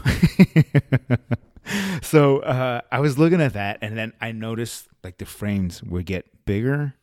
[2.03, 6.07] so uh, I was looking at that, and then I noticed like the frames would
[6.07, 6.95] get bigger,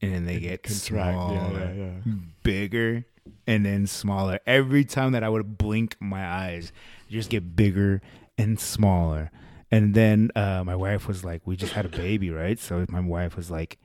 [0.00, 0.84] and then they get Contract.
[1.16, 2.12] smaller, Yeah, yeah, yeah.
[2.42, 3.04] bigger,
[3.46, 4.38] and then smaller.
[4.46, 6.72] Every time that I would blink my eyes,
[7.10, 8.00] just get bigger
[8.38, 9.30] and smaller.
[9.70, 13.00] And then uh, my wife was like, "We just had a baby, right?" So my
[13.00, 13.78] wife was like,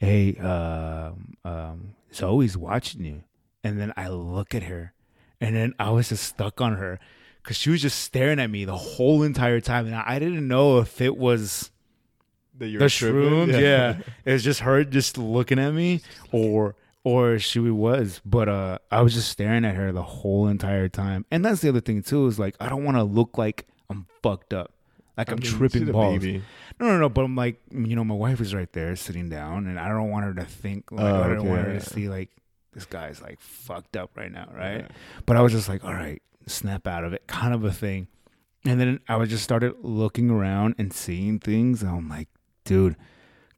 [0.00, 3.22] "Hey, um, um, Zoe's watching you."
[3.62, 4.92] And then I look at her,
[5.40, 6.98] and then I was just stuck on her
[7.42, 10.78] because she was just staring at me the whole entire time, and I didn't know
[10.78, 11.70] if it was
[12.58, 12.88] the tripping?
[13.20, 13.60] shrooms.
[13.60, 13.98] Yeah.
[14.24, 16.00] it was just her just looking at me,
[16.32, 18.20] or or she was.
[18.24, 21.68] But uh, I was just staring at her the whole entire time, and that's the
[21.68, 22.26] other thing too.
[22.26, 24.72] Is like I don't want to look like I'm fucked up,
[25.16, 26.18] like I I'm tripping balls.
[26.18, 26.42] baby.
[26.80, 27.08] No, no, no.
[27.08, 30.10] But I'm like, you know, my wife is right there sitting down, and I don't
[30.10, 30.90] want her to think.
[30.90, 32.30] Like, Oh, I don't okay, want her to see like
[32.76, 34.80] this guy's like fucked up right now, right?
[34.80, 34.88] Yeah.
[35.24, 38.06] But I was just like, all right, snap out of it, kind of a thing.
[38.66, 42.28] And then I was just started looking around and seeing things, and I'm like,
[42.64, 42.96] dude,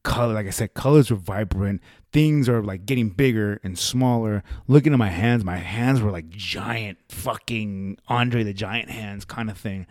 [0.04, 0.34] color.
[0.34, 1.82] Like I said, colors were vibrant.
[2.12, 4.44] Things are like getting bigger and smaller.
[4.68, 9.50] Looking at my hands, my hands were like giant, fucking Andre the Giant hands, kind
[9.50, 9.88] of thing.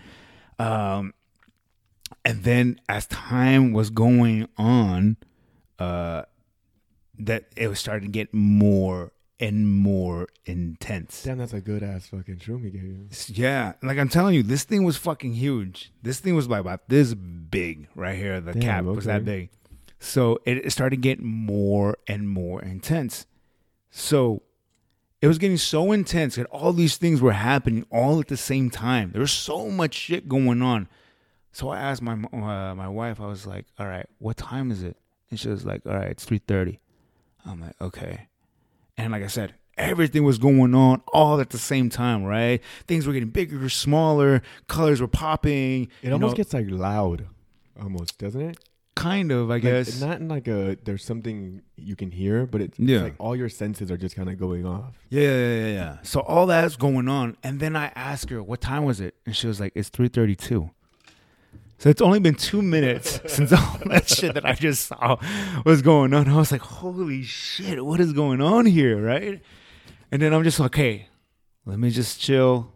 [0.58, 1.13] Um,
[2.24, 5.18] and then as time was going on,
[5.80, 6.24] uh,
[7.20, 11.23] that it was starting to get more and more intense.
[11.23, 13.08] Damn, that's a good ass fucking shroom he gave you.
[13.28, 15.91] Yeah, like I'm telling you, this thing was fucking huge.
[16.02, 18.41] This thing was like about this big right here.
[18.41, 19.50] The Damn, cap was that big.
[20.00, 23.26] So it it started getting more and more intense.
[23.91, 24.41] So
[25.21, 28.69] it was getting so intense that all these things were happening all at the same
[28.69, 29.12] time.
[29.12, 30.88] There was so much shit going on.
[31.52, 33.19] So I asked my uh, my wife.
[33.19, 34.97] I was like, "All right, what time is it?"
[35.30, 36.80] And she was like, "All right, it's 3.30.
[37.45, 38.28] I'm like, "Okay."
[38.97, 42.62] And like I said, everything was going on all at the same time, right?
[42.88, 45.89] Things were getting bigger, smaller, colors were popping.
[46.01, 47.27] It almost know, gets like loud,
[47.79, 48.57] almost, doesn't it?
[48.95, 50.01] kind of, I Like, guess.
[50.01, 52.95] not in like a there's something you can hear, but it's, Yeah.
[52.95, 54.95] it's like all your senses are just kind of going off.
[55.10, 55.97] Yeah, yeah, yeah, yeah.
[56.01, 59.36] So all that's going on, and then I asked her, "What time was it?" And
[59.36, 60.71] she was like, "It's 3.32.
[61.80, 65.18] So it's only been two minutes since all that shit that I just saw
[65.66, 66.28] was going on.
[66.28, 69.42] I was like, "Holy shit, what is going on here?" Right?
[70.12, 71.08] And then I'm just like, "Okay,
[71.66, 72.74] let me just chill."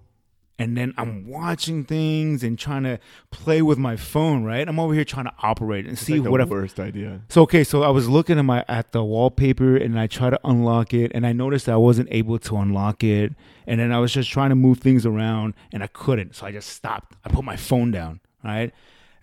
[0.59, 2.99] And then I'm watching things and trying to
[3.31, 4.43] play with my phone.
[4.43, 4.67] Right?
[4.67, 7.21] I'm over here trying to operate and It's see like the what if worst idea.
[7.29, 10.39] so okay, so I was looking at my at the wallpaper and I tried to
[10.43, 13.33] unlock it and I noticed I wasn't able to unlock it
[13.65, 16.35] and then I was just trying to move things around and I couldn't.
[16.35, 17.15] So I just stopped.
[17.25, 18.73] I put my phone down, right?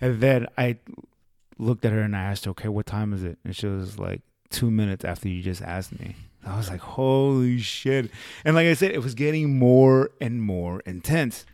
[0.00, 0.78] And then I
[1.58, 3.98] looked at her and I asked her, "Okay, what time is it?" And she was
[3.98, 8.10] like, two minutes after you just asked me." I was like, "Holy shit!"
[8.44, 11.44] And like I said, it was getting more and more intense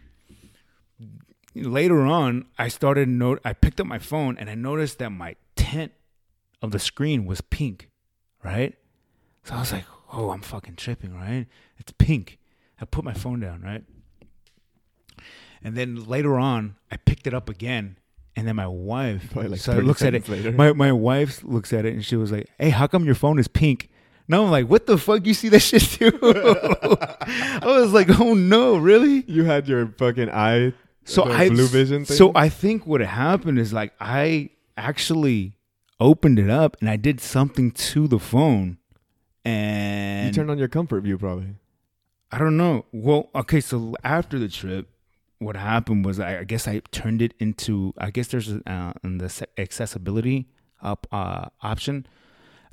[1.54, 3.40] later on, I started note.
[3.44, 5.92] I picked up my phone and I noticed that my tint
[6.60, 7.90] of the screen was pink,
[8.42, 8.74] right?
[9.44, 11.46] So I was like, "Oh, I'm fucking tripping, right?
[11.78, 12.38] It's pink."
[12.80, 13.84] I put my phone down, right?
[15.64, 17.96] And then later on, I picked it up again,
[18.36, 20.28] and then my wife like so 30 looks at it.
[20.28, 20.52] later.
[20.52, 23.38] My my wife looks at it and she was like, "Hey, how come your phone
[23.38, 23.88] is pink?"
[24.28, 25.24] No, I'm like, "What the fuck?
[25.26, 30.30] You see that shit too?" I was like, "Oh no, really?" You had your fucking
[30.30, 30.74] eye,
[31.04, 32.16] So I blue vision thing.
[32.16, 35.56] So I think what happened is like I actually
[35.98, 38.76] opened it up and I did something to the phone,
[39.44, 41.54] and you turned on your comfort view probably.
[42.30, 42.84] I don't know.
[42.92, 44.88] Well, okay, so after the trip,
[45.44, 47.92] what happened was I, I guess I turned it into.
[47.98, 50.46] I guess there's uh, in the accessibility
[50.82, 52.06] up uh, option.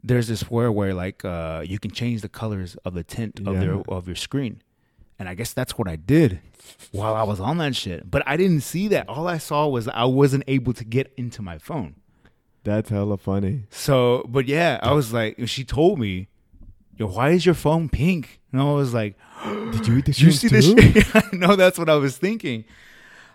[0.04, 3.54] There's this where where like uh, you can change the colors of the tint of
[3.54, 3.60] Yeah.
[3.60, 4.62] their of your screen,
[5.20, 6.40] And I guess that's what I did
[6.92, 8.10] while I was on that shit.
[8.10, 9.08] But I didn't see that.
[9.08, 11.96] All I saw was I wasn't able to get into my phone.
[12.64, 13.64] That's hella funny.
[13.70, 16.28] So, but yeah, I was like, she told me,
[16.98, 18.40] yo, why is your phone pink?
[18.52, 20.56] And I was like, Did you eat the did you see too?
[20.62, 20.66] this
[21.12, 21.16] shit?
[21.16, 22.66] I know that's what I was thinking.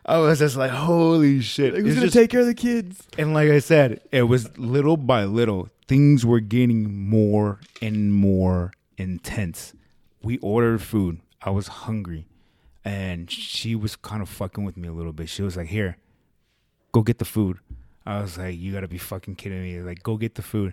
[0.04, 1.74] I was just like, holy shit.
[1.74, 3.06] Like, who's gonna just- take care of the kids?
[3.18, 8.72] and like I said, it was little by little, things were getting more and more
[8.96, 9.72] intense.
[10.22, 11.20] We ordered food.
[11.42, 12.26] I was hungry.
[12.84, 15.28] And she was kind of fucking with me a little bit.
[15.28, 15.96] She was like, Here,
[16.92, 17.58] go get the food.
[18.06, 19.80] I was like, You gotta be fucking kidding me.
[19.80, 20.72] Like, go get the food.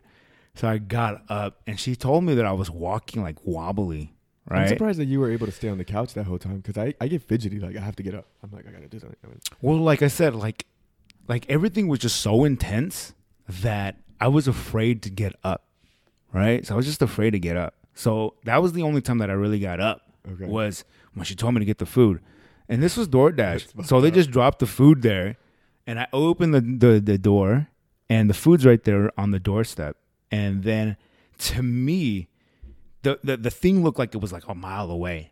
[0.54, 4.13] So I got up and she told me that I was walking like wobbly.
[4.50, 6.78] I'm surprised that you were able to stay on the couch that whole time because
[6.78, 7.60] I, I get fidgety.
[7.60, 8.26] Like I have to get up.
[8.44, 9.18] I'm like I gotta do something.
[9.24, 10.66] I mean, Well, like I said, like
[11.28, 13.14] like everything was just so intense
[13.48, 15.66] that I was afraid to get up.
[16.34, 16.66] Right?
[16.66, 17.76] So I was just afraid to get up.
[17.94, 20.46] So that was the only time that I really got up Okay.
[20.46, 22.22] was when she told me to get the food.
[22.70, 23.86] And this was DoorDash.
[23.86, 24.14] So they up.
[24.14, 25.38] just dropped the food there
[25.86, 27.68] and I opened the, the the door
[28.10, 29.96] and the food's right there on the doorstep.
[30.32, 30.98] And then
[31.40, 32.28] to me,
[33.04, 35.32] the, the the thing looked like it was like a mile away.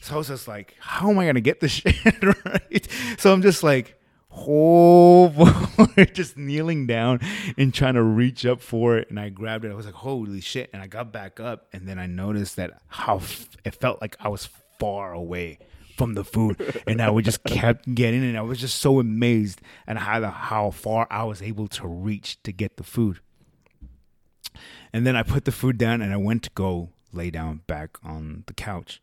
[0.00, 2.88] So I was just like, how am I gonna get this shit right?
[3.18, 4.00] So I'm just like,
[4.30, 5.28] oh
[5.96, 7.20] boy, just kneeling down
[7.56, 9.10] and trying to reach up for it.
[9.10, 9.70] And I grabbed it.
[9.70, 10.70] I was like, holy shit.
[10.72, 14.16] And I got back up and then I noticed that how f- it felt like
[14.20, 15.58] I was far away
[15.96, 16.56] from the food.
[16.86, 18.28] And I would just kept getting it.
[18.28, 21.86] And I was just so amazed at how the, how far I was able to
[21.86, 23.20] reach to get the food.
[24.92, 27.98] And then I put the food down and I went to go lay down back
[28.02, 29.02] on the couch.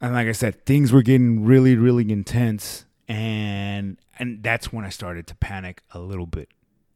[0.00, 2.84] And like I said, things were getting really, really intense.
[3.08, 6.48] And and that's when I started to panic a little bit.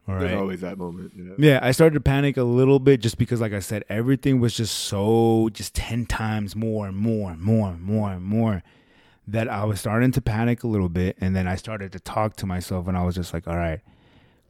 [0.06, 1.12] All There's always that moment.
[1.14, 1.34] Yeah.
[1.38, 4.56] Yeah, I started to panic a little bit just because, like I said, everything was
[4.56, 8.62] just so just ten times more and more and more and more and more
[9.26, 12.36] that I was starting to panic a little bit, and then I started to talk
[12.36, 13.80] to myself, and I was just like, "All right,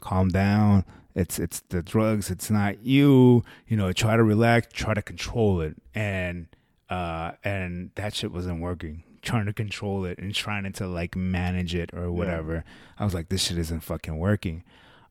[0.01, 0.85] calm down.
[1.15, 2.31] It's it's the drugs.
[2.31, 3.43] It's not you.
[3.67, 4.69] You know, try to relax.
[4.73, 6.47] Try to control it." And
[6.89, 9.03] uh, and that shit wasn't working.
[9.21, 12.65] Trying to control it and trying to like manage it or whatever.
[12.99, 14.63] I was like, "This shit isn't fucking working."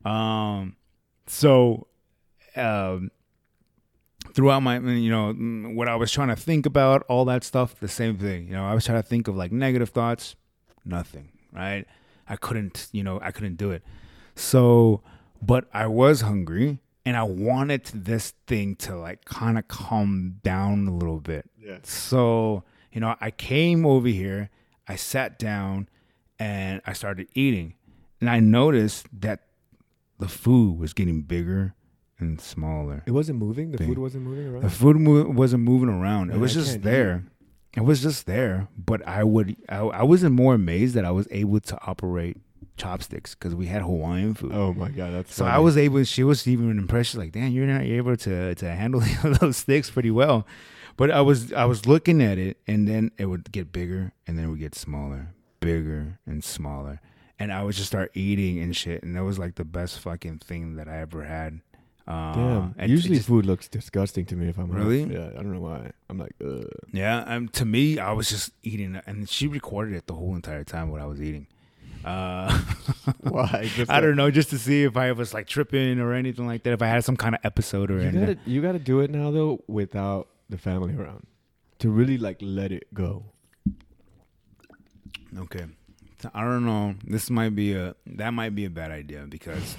[0.05, 0.77] Um,
[1.27, 1.87] so,
[2.55, 3.11] um,
[4.33, 5.33] throughout my, you know,
[5.73, 8.47] what I was trying to think about, all that stuff, the same thing.
[8.47, 10.35] You know, I was trying to think of like negative thoughts,
[10.85, 11.85] nothing, right?
[12.29, 13.83] I couldn't, you know, I couldn't do it.
[14.37, 15.01] So,
[15.41, 20.87] but I was hungry and I wanted this thing to like kind of calm down
[20.87, 21.49] a little bit.
[21.59, 21.79] Yeah.
[21.83, 24.49] So, you know, I came over here,
[24.87, 25.89] I sat down,
[26.39, 27.73] and I started eating.
[28.21, 29.41] And I noticed that
[30.19, 31.73] the food was getting bigger
[32.19, 33.03] and smaller.
[33.05, 33.71] It wasn't moving.
[33.71, 33.87] The Thing.
[33.87, 36.31] food wasn't moving The food mo- wasn't moving around.
[36.31, 37.23] it was I just there.
[37.75, 38.67] It was just there.
[38.75, 42.37] But I would, I, I wasn't more amazed that I was able to operate
[42.77, 44.51] chopsticks because we had Hawaiian food.
[44.53, 45.55] Oh my god, that's So funny.
[45.55, 46.03] I was able.
[46.03, 47.11] She was even impressed.
[47.11, 49.01] She's like, "Damn, you're not able to to handle
[49.41, 50.45] those sticks pretty well."
[50.95, 54.37] But I was I was looking at it, and then it would get bigger, and
[54.37, 57.01] then it would get smaller, bigger and smaller,
[57.37, 60.39] and I would just start eating and shit, and that was like the best fucking
[60.39, 61.61] thing that I ever had.
[62.07, 62.89] Uh, Damn.
[62.89, 65.03] Usually just- food looks disgusting to me if I'm Really?
[65.03, 65.19] honest.
[65.19, 65.91] Yeah, I don't know why.
[66.09, 66.65] I'm like, Ugh.
[66.93, 67.19] yeah.
[67.27, 70.89] Um, to me, I was just eating, and she recorded it the whole entire time
[70.89, 71.47] what I was eating.
[72.07, 72.57] Uh,
[73.21, 73.69] why?
[73.75, 76.47] Just I like- don't know, just to see if I was like tripping or anything
[76.47, 76.73] like that.
[76.73, 78.25] If I had some kind of episode or You anything.
[78.35, 81.27] gotta you gotta do it now though without the family around
[81.79, 83.25] to really like let it go.
[85.37, 85.65] Okay.
[86.21, 86.95] So, I don't know.
[87.05, 89.75] This might be a that might be a bad idea because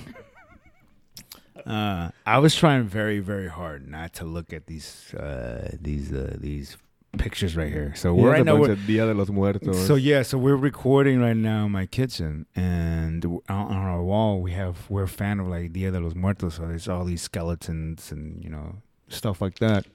[1.67, 6.37] uh I was trying very very hard not to look at these uh these uh
[6.39, 6.77] these
[7.17, 7.95] pictures right here.
[7.97, 9.87] So we're right a now bunch we're, of Dia de los Muertos.
[9.87, 14.41] so yeah, so we're recording right now in my kitchen, and on, on our wall
[14.41, 17.23] we have we're a fan of like Dia de los Muertos, so there's all these
[17.23, 18.77] skeletons and you know
[19.09, 19.87] stuff like that.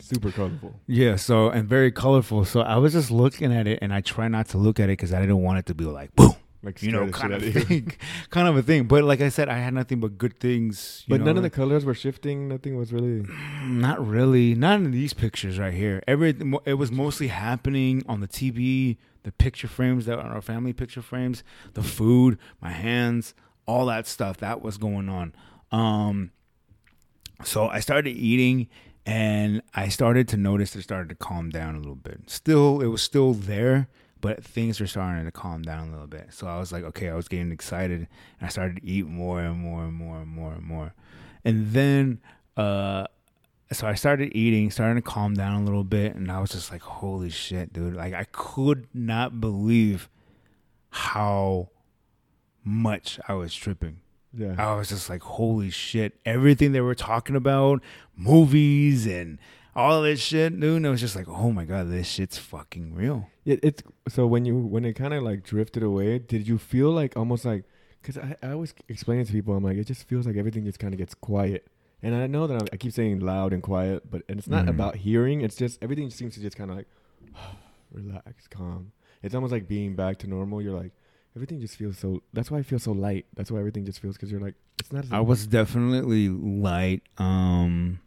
[0.00, 0.80] super colorful.
[0.86, 2.44] Yeah, so and very colorful.
[2.44, 4.98] So I was just looking at it, and I try not to look at it
[4.98, 7.54] because I didn't want it to be like boom, Like you know, kind of of
[7.64, 7.92] thing,
[8.28, 8.84] kind of a thing.
[8.84, 11.04] But like I said, I had nothing but good things.
[11.06, 11.38] you But none know?
[11.38, 12.48] of the colors were shifting.
[12.48, 13.24] Nothing was really.
[13.64, 14.54] Not really.
[14.54, 16.02] Not in these pictures right here.
[16.06, 16.36] Every
[16.66, 21.00] it was mostly happening on the TV, the picture frames that are our family picture
[21.00, 21.42] frames,
[21.72, 23.32] the food, my hands,
[23.66, 24.36] all that stuff.
[24.38, 25.32] That was going on.
[25.72, 26.30] Um,
[27.42, 28.68] so I started eating,
[29.06, 32.28] and I started to notice it started to calm down a little bit.
[32.28, 33.88] Still, it was still there,
[34.20, 36.28] but things were starting to calm down a little bit.
[36.30, 38.08] So I was like, okay, I was getting excited, and
[38.40, 40.94] I started to eat more and more and more and more and more.
[41.44, 42.20] And then,
[42.56, 43.06] uh,
[43.72, 46.70] so I started eating, starting to calm down a little bit, and I was just
[46.70, 50.08] like, "Holy shit, dude!" Like I could not believe
[50.90, 51.70] how
[52.64, 54.00] much I was tripping.
[54.32, 54.54] Yeah.
[54.58, 57.82] I was just like, "Holy shit!" Everything they were talking about,
[58.16, 59.38] movies and
[59.74, 60.76] all this shit, dude.
[60.76, 64.26] And it was just like, "Oh my god, this shit's fucking real." It, it's so
[64.26, 67.64] when you when it kind of like drifted away, did you feel like almost like
[68.02, 70.64] because I, I always explain it to people, I'm like, it just feels like everything
[70.64, 71.66] just kind of gets quiet.
[72.02, 74.64] And I know that I'm, I keep saying loud and quiet, but and it's not
[74.66, 74.70] Mhm.
[74.70, 75.42] about hearing.
[75.42, 76.86] It's just everything seems to just kind of like
[77.92, 78.92] relax, calm.
[79.22, 80.62] It's almost like being back to normal.
[80.62, 80.92] You're like
[81.36, 82.22] everything just feels so.
[82.32, 83.26] That's why I feel so light.
[83.36, 85.04] That's why everything just feels because you're like it's not.
[85.04, 87.02] As I was definitely light.
[87.18, 88.00] Um,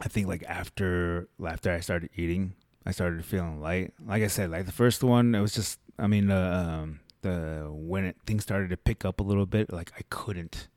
[0.00, 3.92] I think like after after I started eating, I started feeling light.
[4.06, 5.78] Like I said, like the first one, it was just.
[5.98, 9.72] I mean, uh, um, the when it, things started to pick up a little bit,
[9.72, 10.68] like I couldn't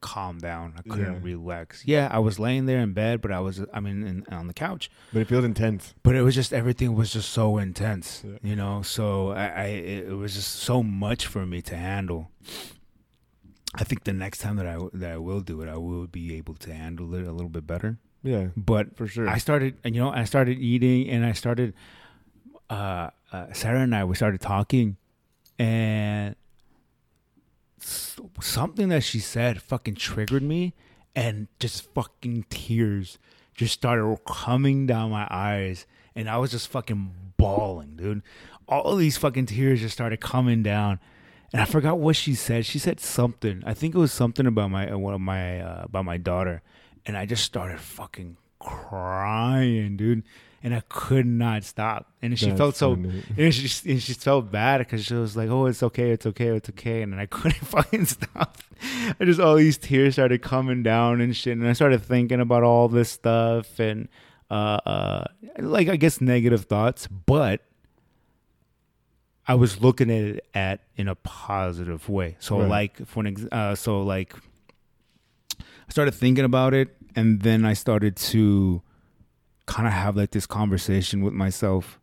[0.00, 0.74] calm down.
[0.76, 1.20] I couldn't Yeah.
[1.22, 1.84] relax.
[1.86, 3.64] Yeah, I was laying there in bed, but I was.
[3.72, 4.90] I mean, in, on the couch.
[5.12, 5.94] but it feels intense.
[6.02, 8.38] But it was just everything was just so intense, Yeah.
[8.42, 8.82] you know.
[8.82, 12.30] So I, I it it was just so much for me to handle.
[13.76, 16.34] I think the next time that I that I will do it, I will be
[16.34, 17.98] able to handle it a little bit better.
[18.24, 19.28] Yeah, But for sure.
[19.28, 21.74] I started, you know, I started eating, and I started.
[22.70, 24.96] Uh, uh, Sarah and I we started talking,
[25.58, 26.34] and
[28.40, 30.72] something that she said fucking triggered me,
[31.14, 33.18] and just fucking tears
[33.54, 38.22] just started coming down my eyes, and I was just fucking bawling, dude.
[38.66, 40.98] All these fucking tears just started coming down,
[41.52, 42.66] and I forgot what she said.
[42.66, 43.62] She said something.
[43.66, 46.62] I think it was something about my one of my uh, about my daughter,
[47.06, 50.22] and I just started fucking crying, dude.
[50.62, 52.10] And I could not stop.
[52.22, 53.22] And she That's felt so funny.
[53.36, 56.46] and she, and she felt bad because she was like, "Oh, it's okay, it's okay,
[56.56, 58.56] it's okay," and then I couldn't fucking stop.
[59.20, 62.62] I just all these tears started coming down and shit, and I started thinking about
[62.62, 64.08] all this stuff and
[64.50, 64.54] uh,
[64.86, 65.24] uh,
[65.58, 67.60] like I guess negative thoughts, but
[69.46, 72.36] I was looking at it at in a positive way.
[72.40, 72.68] So Right.
[72.70, 74.34] like for an ex- uh, so like
[75.88, 78.82] I started thinking about it, and then I started to
[79.66, 81.98] kind of have like this conversation with myself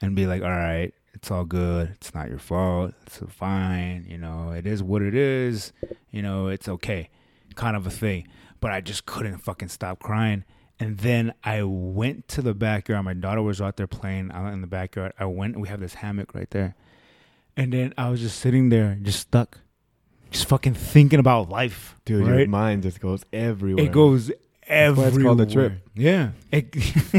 [0.00, 1.90] and be like, all right, it's all good.
[1.96, 2.94] It's not your fault.
[3.06, 4.06] It's fine.
[4.08, 5.72] You know, it is what it is.
[6.10, 7.10] You know, it's okay,
[7.54, 8.28] kind of a thing.
[8.60, 10.44] But I just couldn't fucking stop crying.
[10.80, 13.04] And then I went to the backyard.
[13.04, 15.12] My daughter was out there playing out in the backyard.
[15.18, 16.76] I went, we have this hammock right there.
[17.56, 19.58] And then I was just sitting there, just stuck,
[20.30, 21.96] just fucking thinking about life.
[22.04, 22.38] Dude, right?
[22.38, 23.84] your mind just goes everywhere.
[23.84, 24.30] It goes
[24.68, 25.08] everywhere.
[25.08, 25.72] it's called a trip.
[25.94, 26.74] Yeah, it,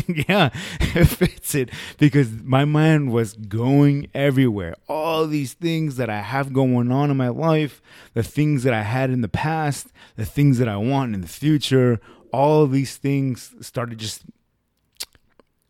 [0.30, 0.50] yeah,
[0.80, 4.76] it fits it because my mind was going everywhere.
[4.88, 7.82] All these things that I have going on in my life,
[8.14, 11.28] the things that I had in the past, the things that I want in the
[11.28, 12.00] future.
[12.32, 14.22] All these things started just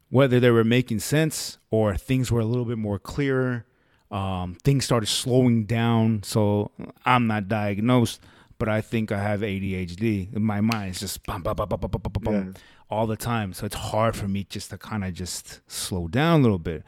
[0.09, 3.65] whether they were making sense or things were a little bit more clearer
[4.11, 6.23] um, things started slowing down.
[6.23, 6.71] So
[7.05, 8.21] I'm not diagnosed,
[8.57, 10.35] but I think I have ADHD.
[10.37, 12.51] My mind is just bum, bum, bum, bum, bum, bum, bum, yeah.
[12.89, 13.53] all the time.
[13.53, 16.83] So it's hard for me just to kind of just slow down a little bit.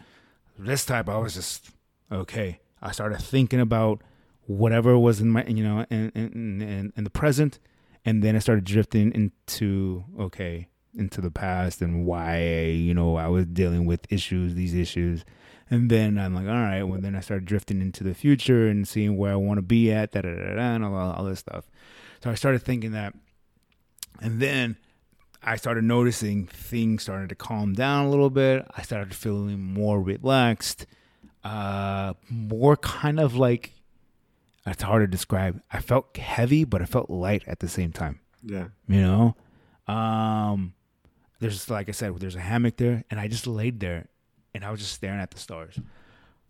[0.58, 1.72] This time I was just
[2.12, 2.60] okay.
[2.82, 4.02] I started thinking about
[4.48, 7.60] whatever was in my, you know, in in, in, in the present,
[8.06, 13.28] and then I started drifting into okay into the past and why you know I
[13.28, 15.24] was dealing with issues, these issues
[15.72, 16.84] and then I'm like, all right.
[16.84, 19.92] Well, then I started drifting into the future and seeing where I want to be
[19.92, 21.66] at, da da da da, and all, all this stuff.
[22.22, 23.16] So I started thinking that,
[24.22, 24.76] and then
[25.42, 28.68] I started noticing things started to calm down a little bit.
[28.76, 30.86] I started feeling more relaxed,
[31.44, 33.72] uh, more kind of like
[34.68, 35.62] it's hard to describe.
[35.72, 38.20] I felt heavy, but I felt light at the same time.
[38.44, 38.68] Yeah.
[38.88, 39.36] You know,
[39.92, 40.74] um,
[41.40, 44.08] there's like I said, there's a hammock there, and I just laid there,
[44.54, 45.80] and I was just staring at the stars.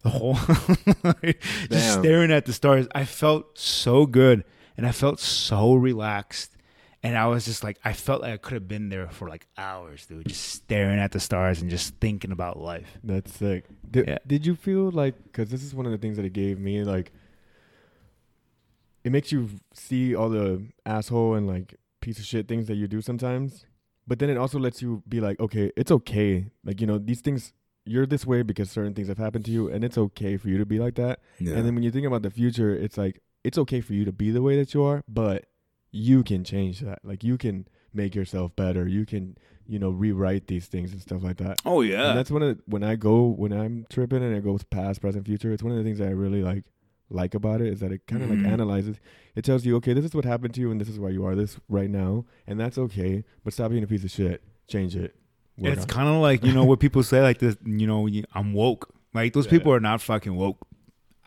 [0.04, 0.34] The whole,
[1.24, 2.00] just Damn.
[2.02, 2.88] staring at the stars.
[2.96, 4.44] I felt so good,
[4.76, 6.58] and I felt so relaxed,
[7.04, 9.46] and I was just like, I felt like I could have been there for like
[9.58, 12.98] hours, dude, just staring at the stars and just thinking about life.
[13.04, 13.66] That's sick.
[13.90, 14.18] Did, Yeah.
[14.26, 16.84] did you feel like because this is one of the things that it gave me
[16.84, 17.12] like
[19.04, 22.88] it makes you see all the asshole and like piece of shit things that you
[22.88, 23.66] do sometimes,
[24.08, 26.48] but then it also lets you be like, okay, it's okay.
[26.64, 27.54] Like you know these things
[27.86, 30.58] you're this way because certain things have happened to you, and it's okay for you
[30.58, 31.20] to be like that.
[31.40, 31.56] Yeah.
[31.56, 34.12] And then when you think about the future, it's like it's okay for you to
[34.12, 35.46] be the way that you are, but
[35.92, 37.00] you can change that.
[37.04, 38.88] Like you can make yourself better.
[38.88, 41.62] You can you know rewrite these things and stuff like that.
[41.66, 42.14] oh And yeah.
[42.14, 45.26] that's one of the, when I go when I'm tripping and it goes past, present,
[45.26, 45.52] future.
[45.52, 46.64] It's one of the things that I really like
[47.10, 48.44] like about it is that it kind of Mhm.
[48.44, 48.98] like analyzes.
[49.36, 51.26] It tells you, okay, this is what happened to you, and this is why you
[51.26, 53.24] are this right now, and that's okay.
[53.44, 54.42] But stop being a piece of shit.
[54.68, 55.16] Change it.
[55.62, 57.56] Work It's kind of like you know what people say like this.
[57.66, 58.94] You know, I'm woke.
[59.14, 59.52] Like those Yeah.
[59.52, 60.66] people are not fucking woke.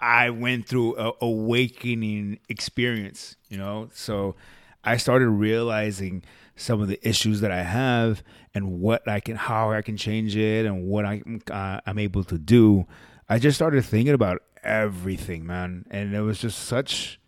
[0.00, 3.36] I went through a awakening experience.
[3.48, 4.34] You know, so
[4.82, 6.22] I started realizing
[6.56, 8.22] some of the issues that I have
[8.54, 12.24] and what I can, how I can change it, and what I uh, I'm able
[12.24, 12.86] to do.
[13.28, 17.18] I just started thinking about everything, man, and it was just such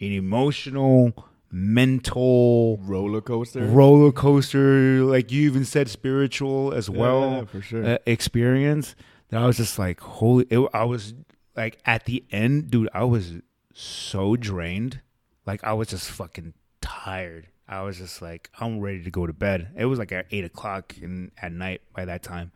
[0.00, 1.12] an emotional,
[1.50, 3.64] mental roller coaster.
[3.66, 7.84] roller coaster like you even said spiritual as Yeah, well for sure.
[7.84, 8.94] uh, experience
[9.30, 11.14] that i was just like holy it, i was
[11.56, 13.34] like at the end dude i was
[13.74, 15.00] so drained
[15.46, 19.32] like i was just fucking tired i was just like i'm ready to go to
[19.32, 22.52] bed it was like at eight o'clock in at night by that time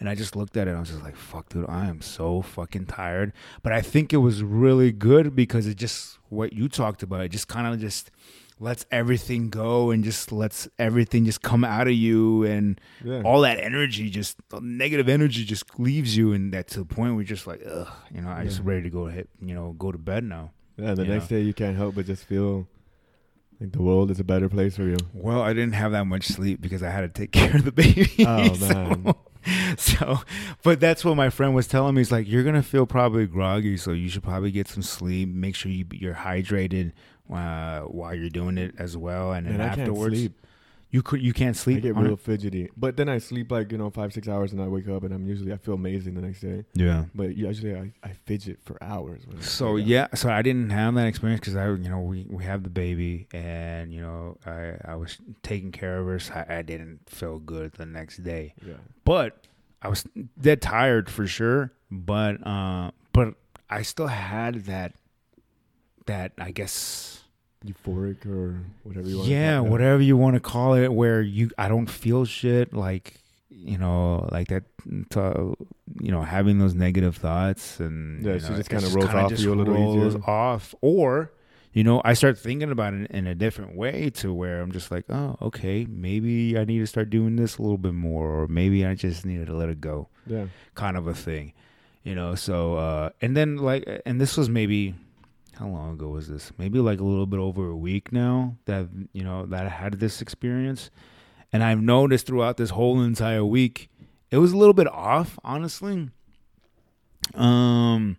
[0.00, 2.00] and I just looked at it and I was just like, fuck, dude, I am
[2.00, 3.32] so fucking tired.
[3.62, 7.28] But I think it was really good because it just, what you talked about, it
[7.28, 8.10] just kind of just
[8.60, 12.44] lets everything go and just lets everything just come out of you.
[12.44, 13.22] And yeah.
[13.24, 16.32] all that energy, just the negative energy just leaves you.
[16.32, 18.82] And that to the point where you're just like, ugh, you know, I just ready
[18.82, 20.50] to go hit, you know, go to bed now.
[20.76, 20.94] yeah.
[20.94, 21.38] The next know.
[21.38, 22.66] day, you can't help but just feel
[23.60, 24.96] like the world is a better place for you.
[25.12, 27.72] Well, I didn't have that much sleep because I had to take care of the
[27.72, 28.10] baby.
[28.26, 29.14] Oh, So- man.
[29.98, 30.20] So,
[30.62, 32.00] but that's what my friend was telling me.
[32.00, 35.28] He's like, you're gonna feel probably groggy, so you should probably get some sleep.
[35.28, 36.92] Make sure you you're hydrated
[37.32, 39.32] uh, while you're doing it as well.
[39.32, 40.46] And then And I can't afterwards, sleep.
[40.90, 41.78] you could you can't sleep.
[41.78, 42.20] I get real it?
[42.20, 42.70] fidgety.
[42.76, 45.12] But then I sleep like you know five six hours, and I wake up, and
[45.14, 46.64] I'm usually I feel amazing the next day.
[46.74, 47.04] Yeah.
[47.14, 49.22] But usually I, I fidget for hours.
[49.40, 52.62] So yeah, so I didn't have that experience because I, you know, we we have
[52.62, 56.62] the baby, and you know, I I was taking care of her, so I, I
[56.62, 58.54] didn't feel good the next day.
[58.66, 58.74] yeah.
[59.04, 59.46] but
[59.84, 60.04] I was
[60.40, 61.72] dead tired for sure.
[61.90, 63.34] But uh, but
[63.70, 64.94] I still had that
[66.06, 67.22] that I guess
[67.64, 69.28] euphoric or whatever you want.
[69.28, 73.20] yeah, to whatever you want to call it, where you I don't feel shit like
[73.50, 74.64] you know like that.
[75.10, 75.54] To,
[76.00, 79.38] you know, having those negative thoughts and Yeah, you know, just it kinda rolls off
[79.38, 80.24] you a little rolls easier.
[80.26, 81.32] off, or
[81.74, 84.90] you know, I start thinking about it in a different way to where I'm just
[84.90, 88.48] like, oh, okay, maybe I need to start doing this a little bit more, or
[88.48, 90.08] maybe I just needed to let it go.
[90.26, 90.46] Yeah.
[90.74, 91.52] kind of a thing
[92.02, 94.94] you know so uh and then like and this was maybe
[95.58, 96.52] how long ago was this?
[96.58, 99.94] Maybe like a little bit over a week now that you know that i had
[99.94, 100.90] this experience.
[101.52, 103.88] And i've noticed throughout this whole entire week
[104.30, 106.10] it was a little bit off honestly.
[107.34, 108.16] Um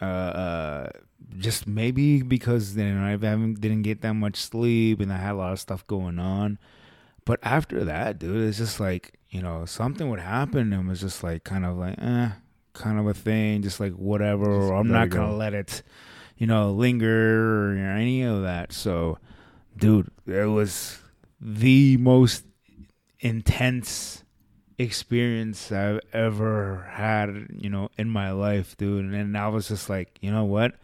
[0.00, 0.90] uh, uh
[1.38, 5.34] just maybe because then i haven't didn't get that much sleep and i had a
[5.34, 6.58] lot of stuff going on
[7.26, 11.00] but after that, dude, it's just like, you know, something would happen and it was
[11.00, 12.30] just like kind of like, eh,
[12.72, 15.36] kind of a thing, just like whatever, Just I'm not gonna go.
[15.36, 15.82] let it,
[16.38, 18.72] you know, linger or any of that.
[18.72, 19.18] So,
[19.76, 20.98] dude, it was
[21.40, 22.44] the most
[23.20, 24.24] intense
[24.78, 29.12] experience I've ever had, you know, in my life, dude.
[29.12, 30.74] And I was just like, you know what?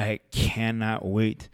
[0.00, 1.48] I cannot wait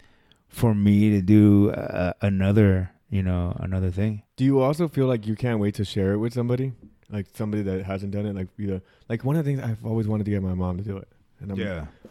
[0.48, 4.22] for me to do uh, another, you know, another thing.
[4.36, 6.72] Do you also feel like you can't wait to share it with somebody,
[7.10, 8.34] like somebody that hasn't done it?
[8.34, 10.82] Like either like one of the things I've always wanted to get my mom to
[10.82, 11.08] do it,
[11.40, 11.58] and I'm,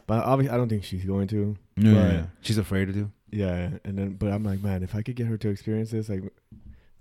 [0.07, 1.55] but obviously I don't think she's going to.
[1.77, 2.25] Yeah, yeah.
[2.41, 3.11] she's afraid to do.
[3.31, 6.09] Yeah, and then but I'm like, man, if I could get her to experience this,
[6.09, 6.23] like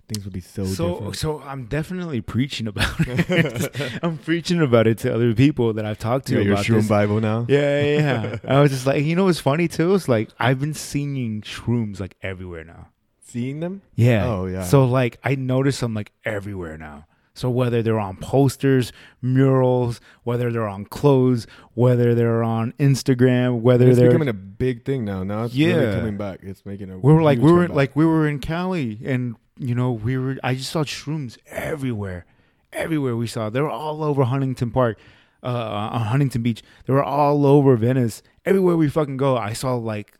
[0.07, 1.15] things would be so, So, different.
[1.17, 3.99] so I'm definitely preaching about it.
[4.03, 6.65] I'm preaching about it to other people that I've talked to you got your about
[6.65, 6.89] shroom this.
[6.89, 7.45] Bible now.
[7.49, 8.37] Yeah, yeah, yeah.
[8.57, 9.93] I was just like, you know, what's funny too?
[9.95, 12.89] It's like I've been seeing shrooms like everywhere now.
[13.23, 13.81] Seeing them.
[13.95, 14.25] Yeah.
[14.27, 14.63] Oh, yeah.
[14.63, 17.05] So like I notice them like everywhere now.
[17.37, 23.89] So whether they're on posters, murals, whether they're on clothes, whether they're on Instagram, whether
[23.89, 25.21] it's they're becoming a big thing now.
[25.23, 26.39] Now it's really coming back.
[26.43, 26.97] It's making a.
[26.97, 27.75] we were like we were comeback.
[27.75, 32.25] like we were in Cali and you know we were I just saw shrooms everywhere.
[32.73, 33.49] Everywhere we saw.
[33.49, 34.97] They were all over Huntington Park.
[35.43, 36.63] Uh, on Huntington Beach.
[36.87, 38.23] They were all over Venice.
[38.45, 40.17] Everywhere we fucking go, I saw like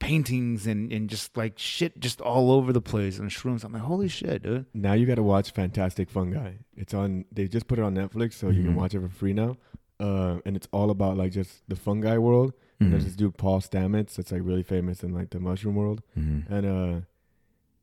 [0.00, 3.64] paintings and, and just like shit just all over the place and shrooms.
[3.64, 4.66] I'm like, holy shit, dude.
[4.74, 6.52] Now you got to watch Fantastic Fungi.
[6.76, 7.24] It's on.
[7.32, 8.66] They just put it on Netflix, so you Mhm.
[8.66, 9.56] can watch it for free now.
[10.00, 12.52] Uh, and it's all about like just the fungi world.
[12.80, 16.02] And there's this dude Paul Stamets that's like really famous in like the mushroom world.
[16.18, 16.50] Mhm.
[16.50, 17.00] And uh,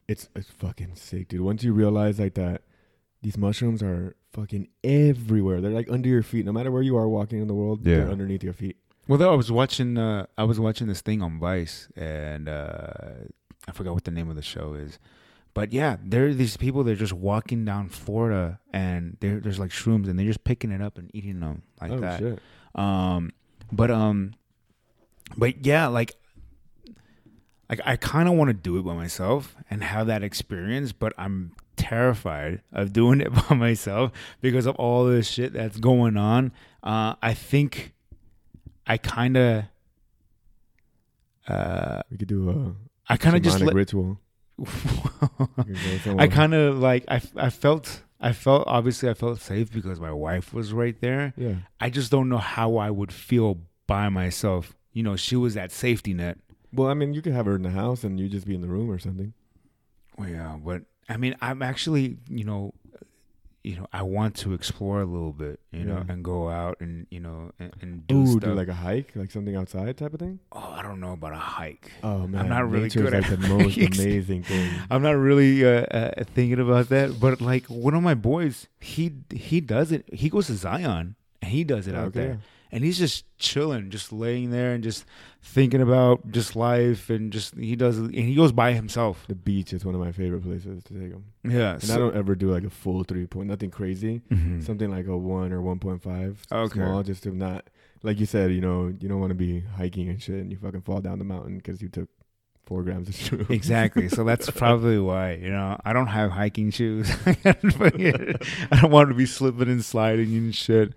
[0.07, 1.41] it's it's fucking sick, dude.
[1.41, 2.61] Once you realize like that,
[3.21, 5.61] these mushrooms are fucking everywhere.
[5.61, 6.45] They're like under your feet.
[6.45, 7.97] No matter where you are walking in the world, Yeah.
[7.97, 8.77] they're underneath your feet.
[9.07, 12.91] Well, though I was watching, uh, I was watching this thing on Vice, and uh,
[13.67, 14.99] I forgot what the name of the show is,
[15.53, 16.83] but yeah, there are these people.
[16.83, 20.97] They're just walking down Florida, and there's like shrooms, and they're just picking it up
[20.97, 22.19] and eating them like oh that.
[22.19, 22.39] shit!
[22.75, 23.31] Um,
[23.71, 24.33] but um,
[25.35, 26.15] but yeah, like
[27.71, 31.13] like I kind of want to do it by myself and have that experience, but
[31.17, 34.11] I'm terrified of doing it by myself
[34.41, 36.51] because of all this shit that's going on.
[36.83, 37.93] Uh, I think
[38.85, 39.63] I kind of,
[41.47, 44.19] uh, We could do a I kind of just, let, ritual.
[44.57, 49.39] We could go I kind of like I, I felt I felt obviously I felt
[49.39, 51.33] safe because my wife was right there.
[51.37, 51.55] yeah.
[51.79, 54.75] I just don't know how I would feel by myself.
[54.91, 56.37] You know, she was that safety net.
[56.73, 58.61] Well, I mean, you could have her in the house and you just be in
[58.61, 59.33] the room or something.
[60.17, 62.73] Well, yeah, but I mean, I'm actually, you know,
[63.63, 67.05] you know, I want to explore a little bit, you know, and go out and
[67.11, 68.41] you know and, and do Ooh, stuff.
[68.41, 70.39] do like a hike, like something outside type of thing.
[70.51, 71.91] oh, I don't know about a hike.
[72.01, 74.71] Oh man, I'm not really nature's good like at the most amazing thing.
[74.89, 79.11] I'm not really uh, uh, thinking about that, but like one of my boys, he
[79.29, 80.05] he does it.
[80.11, 82.39] He goes to Zion and he does it out Okay, there,
[82.71, 85.05] and he's just chilling, just laying there and just
[85.41, 89.25] thinking about just life and just he does and he goes by himself.
[89.27, 91.25] The beach is one of my favorite places to take him.
[91.43, 94.21] Yeah, And I don't ever do like a full three point, nothing crazy.
[94.31, 94.63] Mhm.
[94.63, 96.73] Something like a one or one point five, Okay.
[96.79, 97.69] small, just to not,
[98.03, 100.57] like you said, you know, you don't want to be hiking and shit, and you
[100.57, 102.09] fucking fall down the mountain because you took
[102.65, 103.49] four grams of shrooms.
[103.49, 104.07] Exactly.
[104.07, 107.11] So that's probably why, you know, I don't have hiking shoes.
[107.25, 107.55] I
[108.81, 110.93] don't want to be slipping and sliding and shit.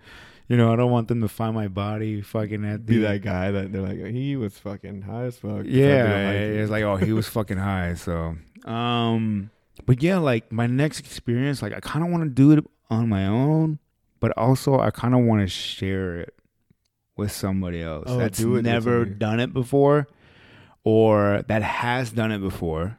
[0.47, 3.49] You know, I don't want them to find my body fucking at Be that guy
[3.51, 5.63] that they're like, he was fucking high as fuck.
[5.65, 7.95] Yeah, it's like oh, he was fucking high.
[7.95, 8.35] So,
[8.65, 9.49] um,
[9.85, 13.09] but yeah, like my next experience, like I kind of want to do it on
[13.09, 13.79] my own,
[14.19, 16.35] but also I kind of want to share it
[17.17, 20.07] with somebody else Oh, that's do never done it before,
[20.83, 22.97] or that has done it before,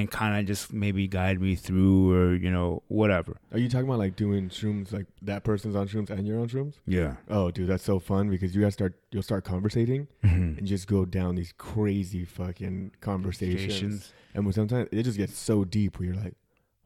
[0.00, 3.36] and kind of just maybe guide me through, or you know, whatever.
[3.52, 6.48] Are you talking about like doing shrooms, like that person's on shrooms and you're on
[6.48, 6.74] shrooms?
[6.86, 7.16] Yeah.
[7.28, 10.58] Oh, dude, that's so fun because you guys start, you'll start conversating Mhm.
[10.58, 14.12] and just go down these crazy fucking conversations.
[14.34, 16.34] And when sometimes it just gets so deep where you're like,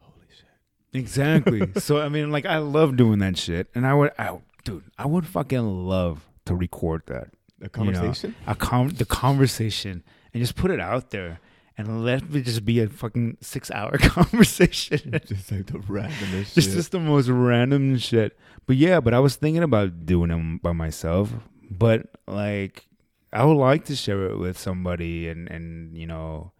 [0.00, 0.98] holy shit.
[1.00, 1.68] Exactly.
[1.80, 5.06] so I mean, like I love doing that shit, and I would, I, dude, I
[5.06, 7.28] would fucking love to record that.
[7.62, 8.34] A conversation?
[8.46, 10.02] a con- the conversation
[10.34, 11.38] and just put it out there
[11.76, 15.20] and let me just be a fucking six hour conversation.
[15.26, 16.64] just like the randomest shit.
[16.64, 18.38] just the most random shit.
[18.66, 21.32] But yeah, but I was thinking about doing them by myself.
[21.70, 22.86] But like
[23.32, 26.52] I would like to share it with somebody and and you know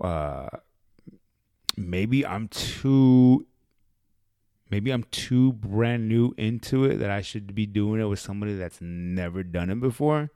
[0.00, 0.48] uh
[1.76, 3.46] maybe I'm too
[4.70, 8.54] maybe I'm too brand new into it that I should be doing it with somebody
[8.54, 10.30] that's never done it before.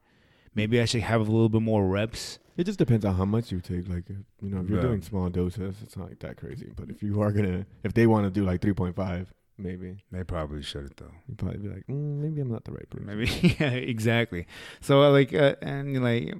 [0.54, 2.38] Maybe I should have a little bit more reps.
[2.56, 3.88] It just depends on how much you take.
[3.88, 4.86] Like, you know, if you're Yeah.
[4.88, 6.70] doing small doses, it's not like that crazy.
[6.76, 9.28] But if you are gonna, if they want to do like 3.5,
[9.58, 11.12] maybe They probably should though.
[11.28, 13.06] you'd probably be like, mm, maybe I'm not the right person.
[13.06, 13.26] Maybe
[13.60, 14.46] yeah, exactly.
[14.80, 16.34] So uh, like uh, and like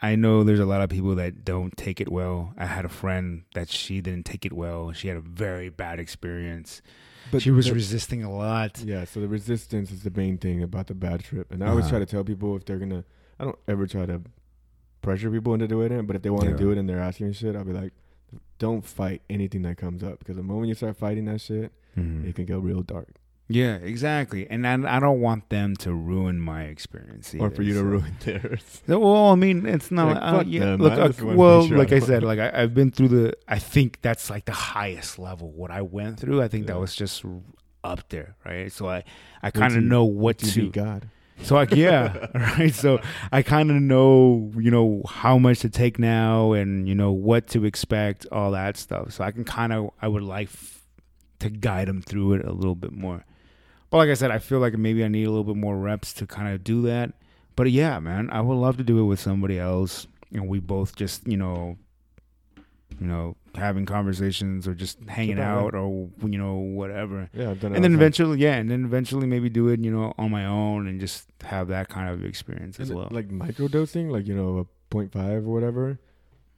[0.00, 2.54] I know there's a lot of people that don't take it well.
[2.56, 4.92] I had a friend that she didn't take it well.
[4.92, 6.82] She had a very bad experience.
[7.32, 8.80] But she was the- resisting a lot.
[8.82, 9.04] yeah.
[9.04, 11.52] So the resistance is the main thing about the bad trip.
[11.52, 11.90] And I always Uh-huh.
[11.96, 13.04] try to tell people if they're gonna,
[13.40, 14.22] I don't ever try to
[15.02, 16.06] pressure people into doing it.
[16.06, 16.56] But if they want to Yeah.
[16.56, 17.92] do it and they're asking me shit, I'll be like,
[18.58, 22.26] don't fight anything that comes up because the moment you start fighting that shit, Mhm.
[22.28, 23.14] it can go real dark.
[23.50, 24.46] Yeah, exactly.
[24.50, 27.34] And I, I don't want them to ruin my experience.
[27.38, 28.82] Or for you to ruin theirs.
[28.86, 30.08] So, Well, I mean, it's not.
[30.08, 30.80] Like, like, fuck yeah, them.
[30.82, 32.90] look, I uh, just wanna make well, sure like I said, like I, I've been
[32.90, 33.32] through the.
[33.48, 35.50] I think that's like the highest level.
[35.50, 36.74] What I went through, I think Yeah.
[36.74, 37.24] that was just
[37.82, 38.70] up there, right?
[38.70, 39.02] So I,
[39.42, 40.68] I kind of know what to.
[40.70, 41.08] God.
[41.42, 42.74] So like yeah, right.
[42.74, 43.00] So
[43.32, 47.46] I kind of know, you know, how much to take now, and you know what
[47.48, 49.12] to expect, all that stuff.
[49.12, 50.84] So I can kind of, I would like f-
[51.40, 53.24] to guide them through it a little bit more.
[53.90, 56.12] But like I said, I feel like maybe I need a little bit more reps
[56.14, 57.12] to kind of do that.
[57.56, 60.94] But yeah, man, I would love to do it with somebody else, and we both
[60.96, 61.76] just, you know,
[63.00, 67.72] you know, having conversations or just hanging out or you know whatever Yeah, I've done
[67.72, 67.76] it.
[67.76, 70.86] and then eventually, yeah, and then eventually maybe do it, you know, on my own
[70.86, 73.08] and just have that kind of experience as Is well.
[73.10, 75.98] Like microdosing, like you know, a 0.5 or whatever.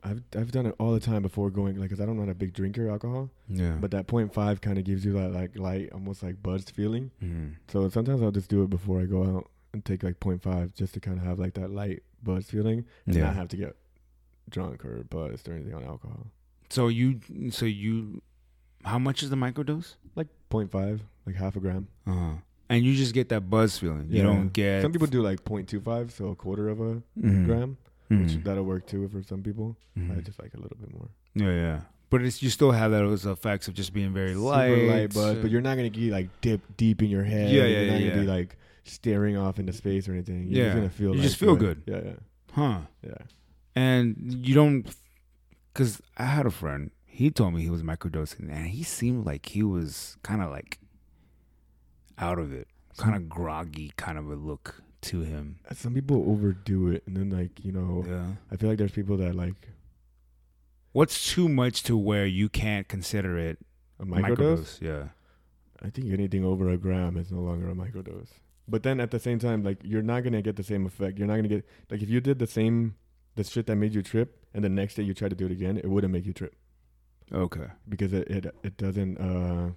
[0.03, 2.35] I've I've done it all the time before going like, cause I don't not a
[2.35, 6.23] big drinker alcohol, yeah, but that 0.5 kind of gives you that like light, almost
[6.23, 7.11] like buzzed feeling.
[7.23, 7.57] Mhm.
[7.69, 10.95] So sometimes I'll just do it before I go out and take like 0.5 just
[10.95, 13.25] to kind of have like that light buzz feeling and yeah.
[13.25, 13.77] not have to get
[14.49, 16.27] drunk or buzzed or anything on alcohol.
[16.71, 18.23] So you, so you,
[18.85, 19.97] how much is the microdose?
[20.17, 21.89] Like 0.5, like half a gram.
[22.07, 22.33] Uh huh.
[22.69, 24.07] And you just get that buzz feeling.
[24.09, 24.23] You Yeah.
[24.23, 27.45] don't get Some people do like 0.25, so a quarter of a Mhm.
[27.47, 27.77] gram,
[28.11, 28.23] Mhm.
[28.23, 29.77] which that'll work too for some people.
[29.99, 30.17] Mhm.
[30.17, 31.09] I just like a little bit more.
[31.35, 31.81] yeah, yeah.
[32.11, 35.39] But it's you still have those effects of just being very light, super light buzz,
[35.39, 37.51] but you're not gonna get like dip deep in your head.
[37.53, 40.49] Yeah, yeah, You're not yeah, gonna be like staring off into space or anything.
[40.49, 40.65] You're Yeah.
[40.67, 41.09] just gonna feel.
[41.11, 41.85] You like just feel good.
[41.87, 41.95] good.
[42.05, 42.17] Yeah, yeah.
[42.53, 42.81] Huh.
[43.05, 43.15] Yeah.
[43.77, 44.17] And
[44.47, 44.87] you don't,
[45.73, 46.91] because I had a friend.
[47.07, 50.79] He told me he was microdosing, and he seemed like he was kind of like
[52.19, 55.59] out of it, kind of groggy, kind of a look to him.
[55.71, 58.27] Uh, some people overdo it, and then like you know, Yeah.
[58.51, 59.55] I feel like there's people that like
[60.93, 63.59] What's too much to where you can't consider it
[64.01, 64.81] a microdose.
[64.81, 65.09] Yeah.
[65.83, 68.31] I think anything over a gram is no longer a microdose.
[68.67, 71.17] But then at the same time, like you're not gonna get the same effect.
[71.19, 72.97] You're not gonna get like if you did the same
[73.45, 75.53] the shit that made you trip, and the next day you try to do it
[75.53, 76.55] again, it wouldn't make you trip
[77.33, 77.67] Okay.
[77.89, 79.71] because it it, it doesn't uh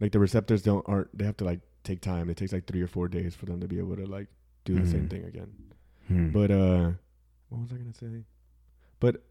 [0.00, 2.28] like the receptors don't aren't they have to like take time.
[2.30, 4.28] It takes like three or four days for them to be able to like
[4.64, 5.10] do the same Mhm.
[5.10, 5.50] thing again.
[6.08, 6.28] Hmm.
[6.30, 6.92] But uh
[7.48, 8.24] what was I gonna say?
[9.00, 9.22] But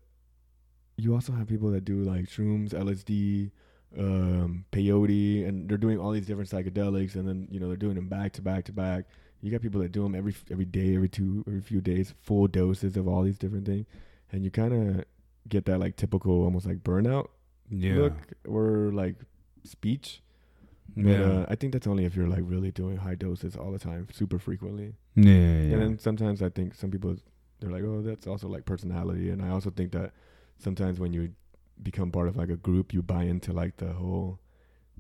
[0.98, 3.52] you also have people that do like shrooms, LSD,
[3.98, 7.96] um, peyote, and they're doing all these different psychedelics, and then you know they're doing
[7.96, 9.06] them back to back to back.
[9.42, 12.48] You got people that do them every every day, every two, every few days, full
[12.48, 13.86] doses of all these different things,
[14.32, 15.06] and you kind of
[15.48, 17.30] get that like typical, almost like burnout
[17.70, 17.96] yeah.
[17.96, 18.14] look
[18.48, 19.16] or like
[19.64, 20.22] speech.
[20.96, 21.22] But yeah.
[21.22, 24.08] uh, I think that's only if you're like really doing high doses all the time,
[24.12, 24.96] super frequently.
[25.24, 25.74] yeah.
[25.74, 27.16] And then sometimes I think some people
[27.60, 29.30] they're like, oh, that's also like personality.
[29.30, 30.12] And I also think that
[30.58, 31.32] sometimes when you
[31.82, 34.40] become part of like a group, you buy into like the whole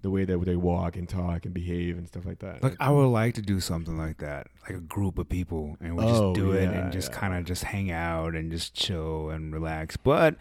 [0.01, 2.61] the way that they walk and talk and behave and stuff like that.
[2.61, 5.95] Like I would like to do something like that, like a group of people, and
[5.97, 7.17] we Oh, just do it and just yeah.
[7.17, 9.97] kind of just hang out and just chill and relax.
[9.97, 10.35] But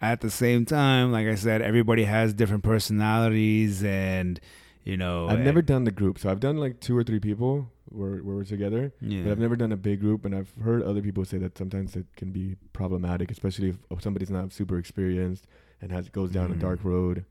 [0.00, 4.38] at the same time, like I said, everybody has different personalities, and
[4.84, 7.70] you know, I've never done the group, so I've done like two or three people
[7.90, 9.22] where, where we're together, yeah.
[9.22, 10.24] but I've never done a big group.
[10.24, 14.30] And I've heard other people say that sometimes it can be problematic, especially if, somebody's
[14.30, 15.46] not super experienced
[15.80, 16.56] and has goes down Mhm.
[16.56, 17.24] a dark road.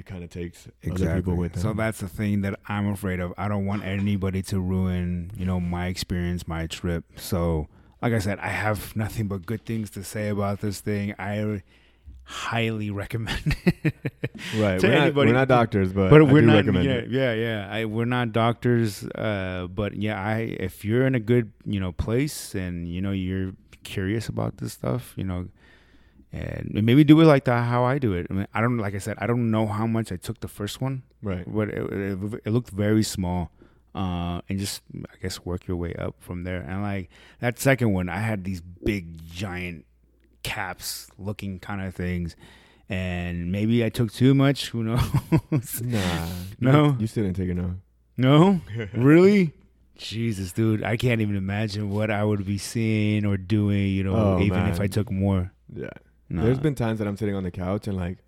[0.00, 1.20] It kind of takes other Exactly.
[1.20, 1.62] people with them.
[1.62, 3.34] So that's the thing that I'm afraid of.
[3.36, 7.04] I don't want anybody to ruin, you know, my experience, my trip.
[7.16, 7.68] So,
[8.00, 11.14] like I said, I have nothing but good things to say about this thing.
[11.18, 11.62] I
[12.24, 13.94] highly recommend it.
[14.56, 14.80] right.
[14.80, 17.10] to We're not, we're not doctors, but, but I we're not recommend yeah, it.
[17.10, 17.68] yeah, yeah.
[17.70, 21.92] I, we're not doctors, uh, but yeah, I if you're in a good, you know,
[21.92, 25.48] place and you know you're curious about this stuff, you know,
[26.32, 28.26] and maybe do it like that how I do it.
[28.30, 30.48] I mean, I don't like I said, I don't know how much I took the
[30.48, 31.44] first one, Right.
[31.46, 33.50] but it, it, it looked very small.
[33.92, 36.60] Uh, and just I guess work your way up from there.
[36.60, 37.10] And like
[37.40, 39.84] that second one, I had these big giant
[40.44, 42.36] caps looking kind of things,
[42.88, 44.68] and maybe I took too much.
[44.68, 45.82] Who knows?
[45.82, 46.28] Nah.
[46.60, 46.96] No?
[47.00, 47.72] You still didn't take enough.
[48.16, 48.60] no,
[48.94, 49.52] really.
[49.96, 53.88] Jesus, dude, I can't even imagine what I would be seeing or doing.
[53.88, 55.52] You know, Oh, even if I took more.
[55.74, 55.88] Yeah.
[56.30, 56.42] No.
[56.42, 58.18] There's been times that I'm sitting on the couch and like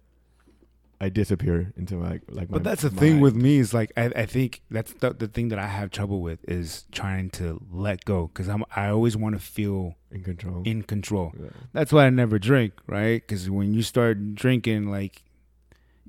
[1.00, 4.04] I disappear into like like my But that's the thing with me is like I,
[4.14, 8.04] I think that's the, the thing that I have trouble with is trying to let
[8.04, 10.62] go because I'm I always want to feel in control.
[10.64, 11.32] in control.
[11.40, 11.48] Yeah.
[11.72, 13.20] That's why I never drink, right?
[13.20, 15.22] Because when you start drinking, like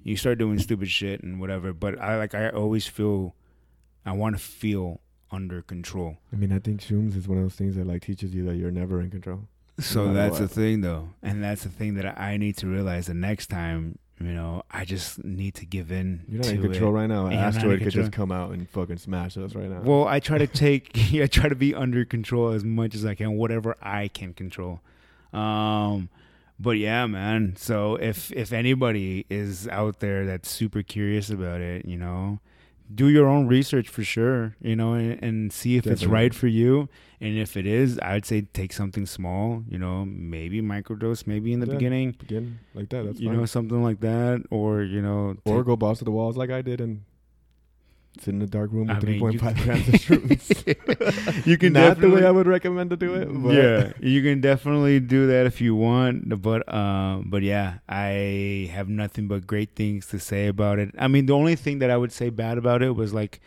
[0.03, 1.73] you start doing stupid shit and whatever.
[1.73, 3.35] But I like I always feel
[4.05, 4.99] I want to feel
[5.31, 6.17] under control.
[6.31, 8.57] I mean, I think shrooms is one of those things that like teaches you that
[8.57, 9.47] you're never in control.
[9.79, 13.07] So matter that's the thing, though, and that's the thing that I need to realize
[13.07, 13.97] the next time.
[14.19, 16.23] You know, I just need to give in.
[16.29, 16.99] You're not in control it.
[16.99, 17.25] right now.
[17.25, 19.81] An asteroid could just come out and fucking smash us right now.
[19.81, 23.15] Well, I try to take, I try to be under control as much as I
[23.15, 24.81] can, whatever I can control.
[25.33, 26.09] Um,
[26.59, 27.55] but yeah, man.
[27.57, 32.39] So if if anybody is out there that's super curious about it, you know,
[32.93, 36.47] do your own research for sure, you know, and, and see if it's right for
[36.47, 36.89] you.
[37.21, 41.59] And if it is, I'd say take something small, you know, maybe microdose, maybe in
[41.61, 41.73] the Yeah.
[41.73, 43.05] beginning, Begin like that.
[43.05, 43.37] That's you fine.
[43.37, 46.49] know, something like that, or you know, or take- go balls to the walls like
[46.49, 47.01] I did and
[48.19, 51.45] sit in a dark room with 3.5 grams of shrooms.
[51.45, 53.27] you can Not the way I would recommend to do it.
[53.31, 58.69] But yeah, you can definitely do that if you want, but um, but yeah, I
[58.71, 60.93] have nothing but great things to say about it.
[60.97, 63.41] I mean, the only thing that I would say bad about it was like,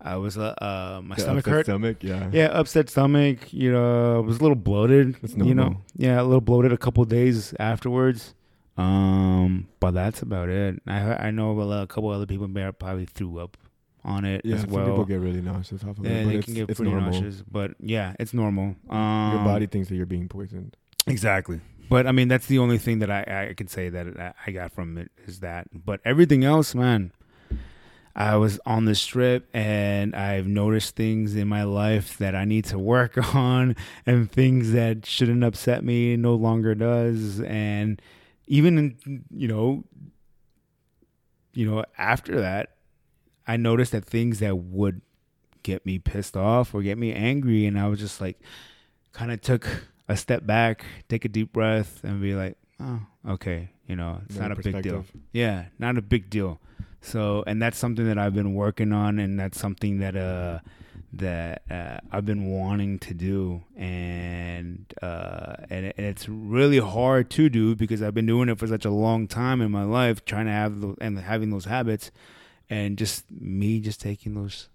[0.00, 1.66] I was uh, uh my The stomach hurt.
[1.66, 2.30] Stomach, yeah.
[2.32, 3.52] Yeah, upset stomach.
[3.52, 5.16] You know, I was a little bloated.
[5.20, 8.34] That's You know, yeah, a little bloated a couple days afterwards.
[8.76, 10.80] Um, but that's about it.
[10.86, 13.58] I I know a, couple other people probably threw up
[14.04, 14.86] on it Yeah, as some well.
[14.86, 17.12] people get really nauseous off of yeah, it, but they can get it's pretty normal.
[17.12, 18.74] nauseous, but yeah, it's normal.
[18.88, 20.76] Um, Your body thinks that you're being poisoned.
[21.06, 21.60] Exactly.
[21.88, 24.72] But I mean, that's the only thing that I, I could say that I- got
[24.72, 25.66] from it is that.
[25.72, 27.10] But everything else, man,
[28.14, 32.64] I was on the strip and I've noticed things in my life that I need
[32.66, 33.74] to work on
[34.06, 37.40] and things that shouldn't upset me no longer does.
[37.40, 38.00] And
[38.46, 39.84] even, you know,
[41.54, 42.70] you know, after that,
[43.50, 45.00] I noticed that things that would
[45.64, 48.38] get me pissed off or get me angry, and I was just like,
[49.12, 49.66] kind of took
[50.08, 54.36] a step back, take a deep breath, and be like, oh, okay, you know, it's
[54.36, 55.04] not a big deal.
[55.32, 56.60] Yeah, not a big deal.
[57.00, 60.60] So, and that's something that I've been working on, and that's something that uh
[61.14, 67.48] that uh, I've been wanting to do, and uh and, and it's really hard to
[67.48, 70.46] do because I've been doing it for such a long time in my life, trying
[70.46, 72.12] to have the, and having those habits,
[72.70, 74.68] and just me just taking those.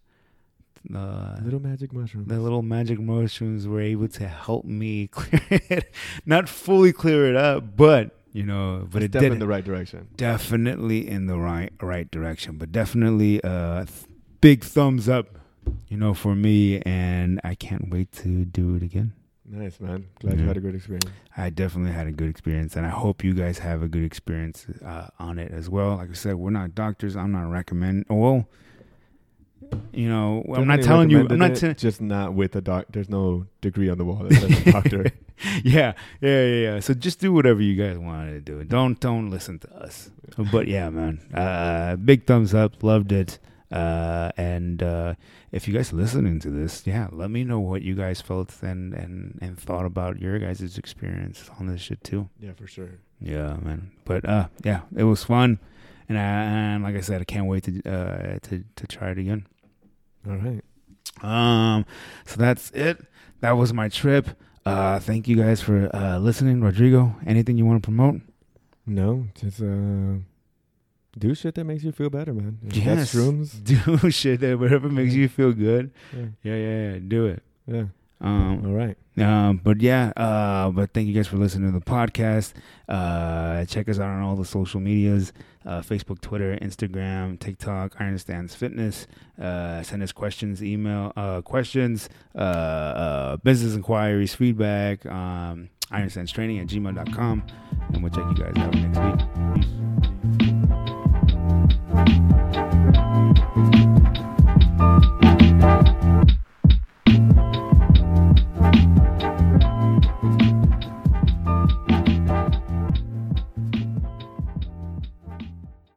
[0.93, 2.27] Uh, Little magic mushrooms.
[2.27, 5.91] the little magic mushrooms were able to help me clear it,
[6.27, 9.47] not fully clear it up, but you know, but a it step did in the
[9.47, 10.07] right direction.
[10.15, 12.57] definitely in the right right direction.
[12.59, 14.05] But definitely a th-
[14.41, 15.39] big thumbs up,
[15.87, 19.13] you know, for me, and I can't wait to do it again.
[19.47, 20.07] Nice man.
[20.19, 21.05] Glad you had a good experience.
[21.37, 24.65] I definitely had a good experience, and I hope you guys have a good experience
[24.83, 25.97] uh, on it as well.
[25.97, 27.15] Like I said, we're not doctors.
[27.15, 28.05] I'm not recommend.
[28.09, 28.47] Well,
[29.91, 31.27] you know, I'm not telling you.
[31.29, 31.75] I'm not telling.
[31.75, 32.85] just not with a doc.
[32.89, 35.05] There's no degree on the wall that says doctor.
[35.63, 36.79] yeah, yeah, yeah, yeah.
[36.79, 38.63] So just do whatever you guys want to do.
[38.63, 40.09] Don't don't listen to us.
[40.51, 41.19] But yeah, man.
[41.33, 42.81] Uh, big thumbs up.
[42.81, 43.37] Loved it.
[43.71, 45.15] Uh, and uh,
[45.51, 48.53] if you guys are listening to this, yeah, let me know what you guys felt
[48.61, 52.29] and and and thought about your guys' experience on this shit too.
[52.39, 52.99] yeah, for sure.
[53.19, 53.91] Yeah, man.
[54.05, 55.59] But uh, yeah, it was fun,
[56.07, 59.17] and I, and like I said, I can't wait to uh to to try it
[59.17, 59.47] again.
[60.27, 60.61] All right.
[61.23, 61.85] Um,
[62.25, 63.03] so that's it.
[63.41, 64.29] That was my trip.
[64.65, 67.15] Uh, thank you guys for uh listening, Rodrigo.
[67.25, 68.21] Anything you want to promote?
[68.85, 70.21] No, just uh,
[71.17, 72.59] do shit that makes you feel better, man.
[72.63, 73.13] Yes.
[73.13, 73.63] Shrooms.
[74.01, 75.91] Do shit that whatever makes you feel good.
[76.13, 76.25] Yeah.
[76.43, 76.99] Yeah, yeah, yeah.
[77.07, 77.43] Do it.
[77.67, 77.85] Yeah.
[78.21, 78.97] Um, All right.
[79.17, 82.53] Um, but yeah, uh, but thank you guys for listening to the podcast.
[82.89, 85.31] Uh, check us out on all the social medias,
[85.65, 89.07] uh, Facebook, Twitter, Instagram, TikTok, Iron Stands Fitness.
[89.41, 96.31] Uh, send us questions, email, uh, questions, uh, uh, business inquiries, feedback, um, Iron Stands
[96.31, 97.43] Training at gmail.com.
[97.93, 99.61] And we'll check you guys out next week.
[99.61, 100.34] Peace.
[101.95, 102.19] Thank
[105.87, 105.94] you.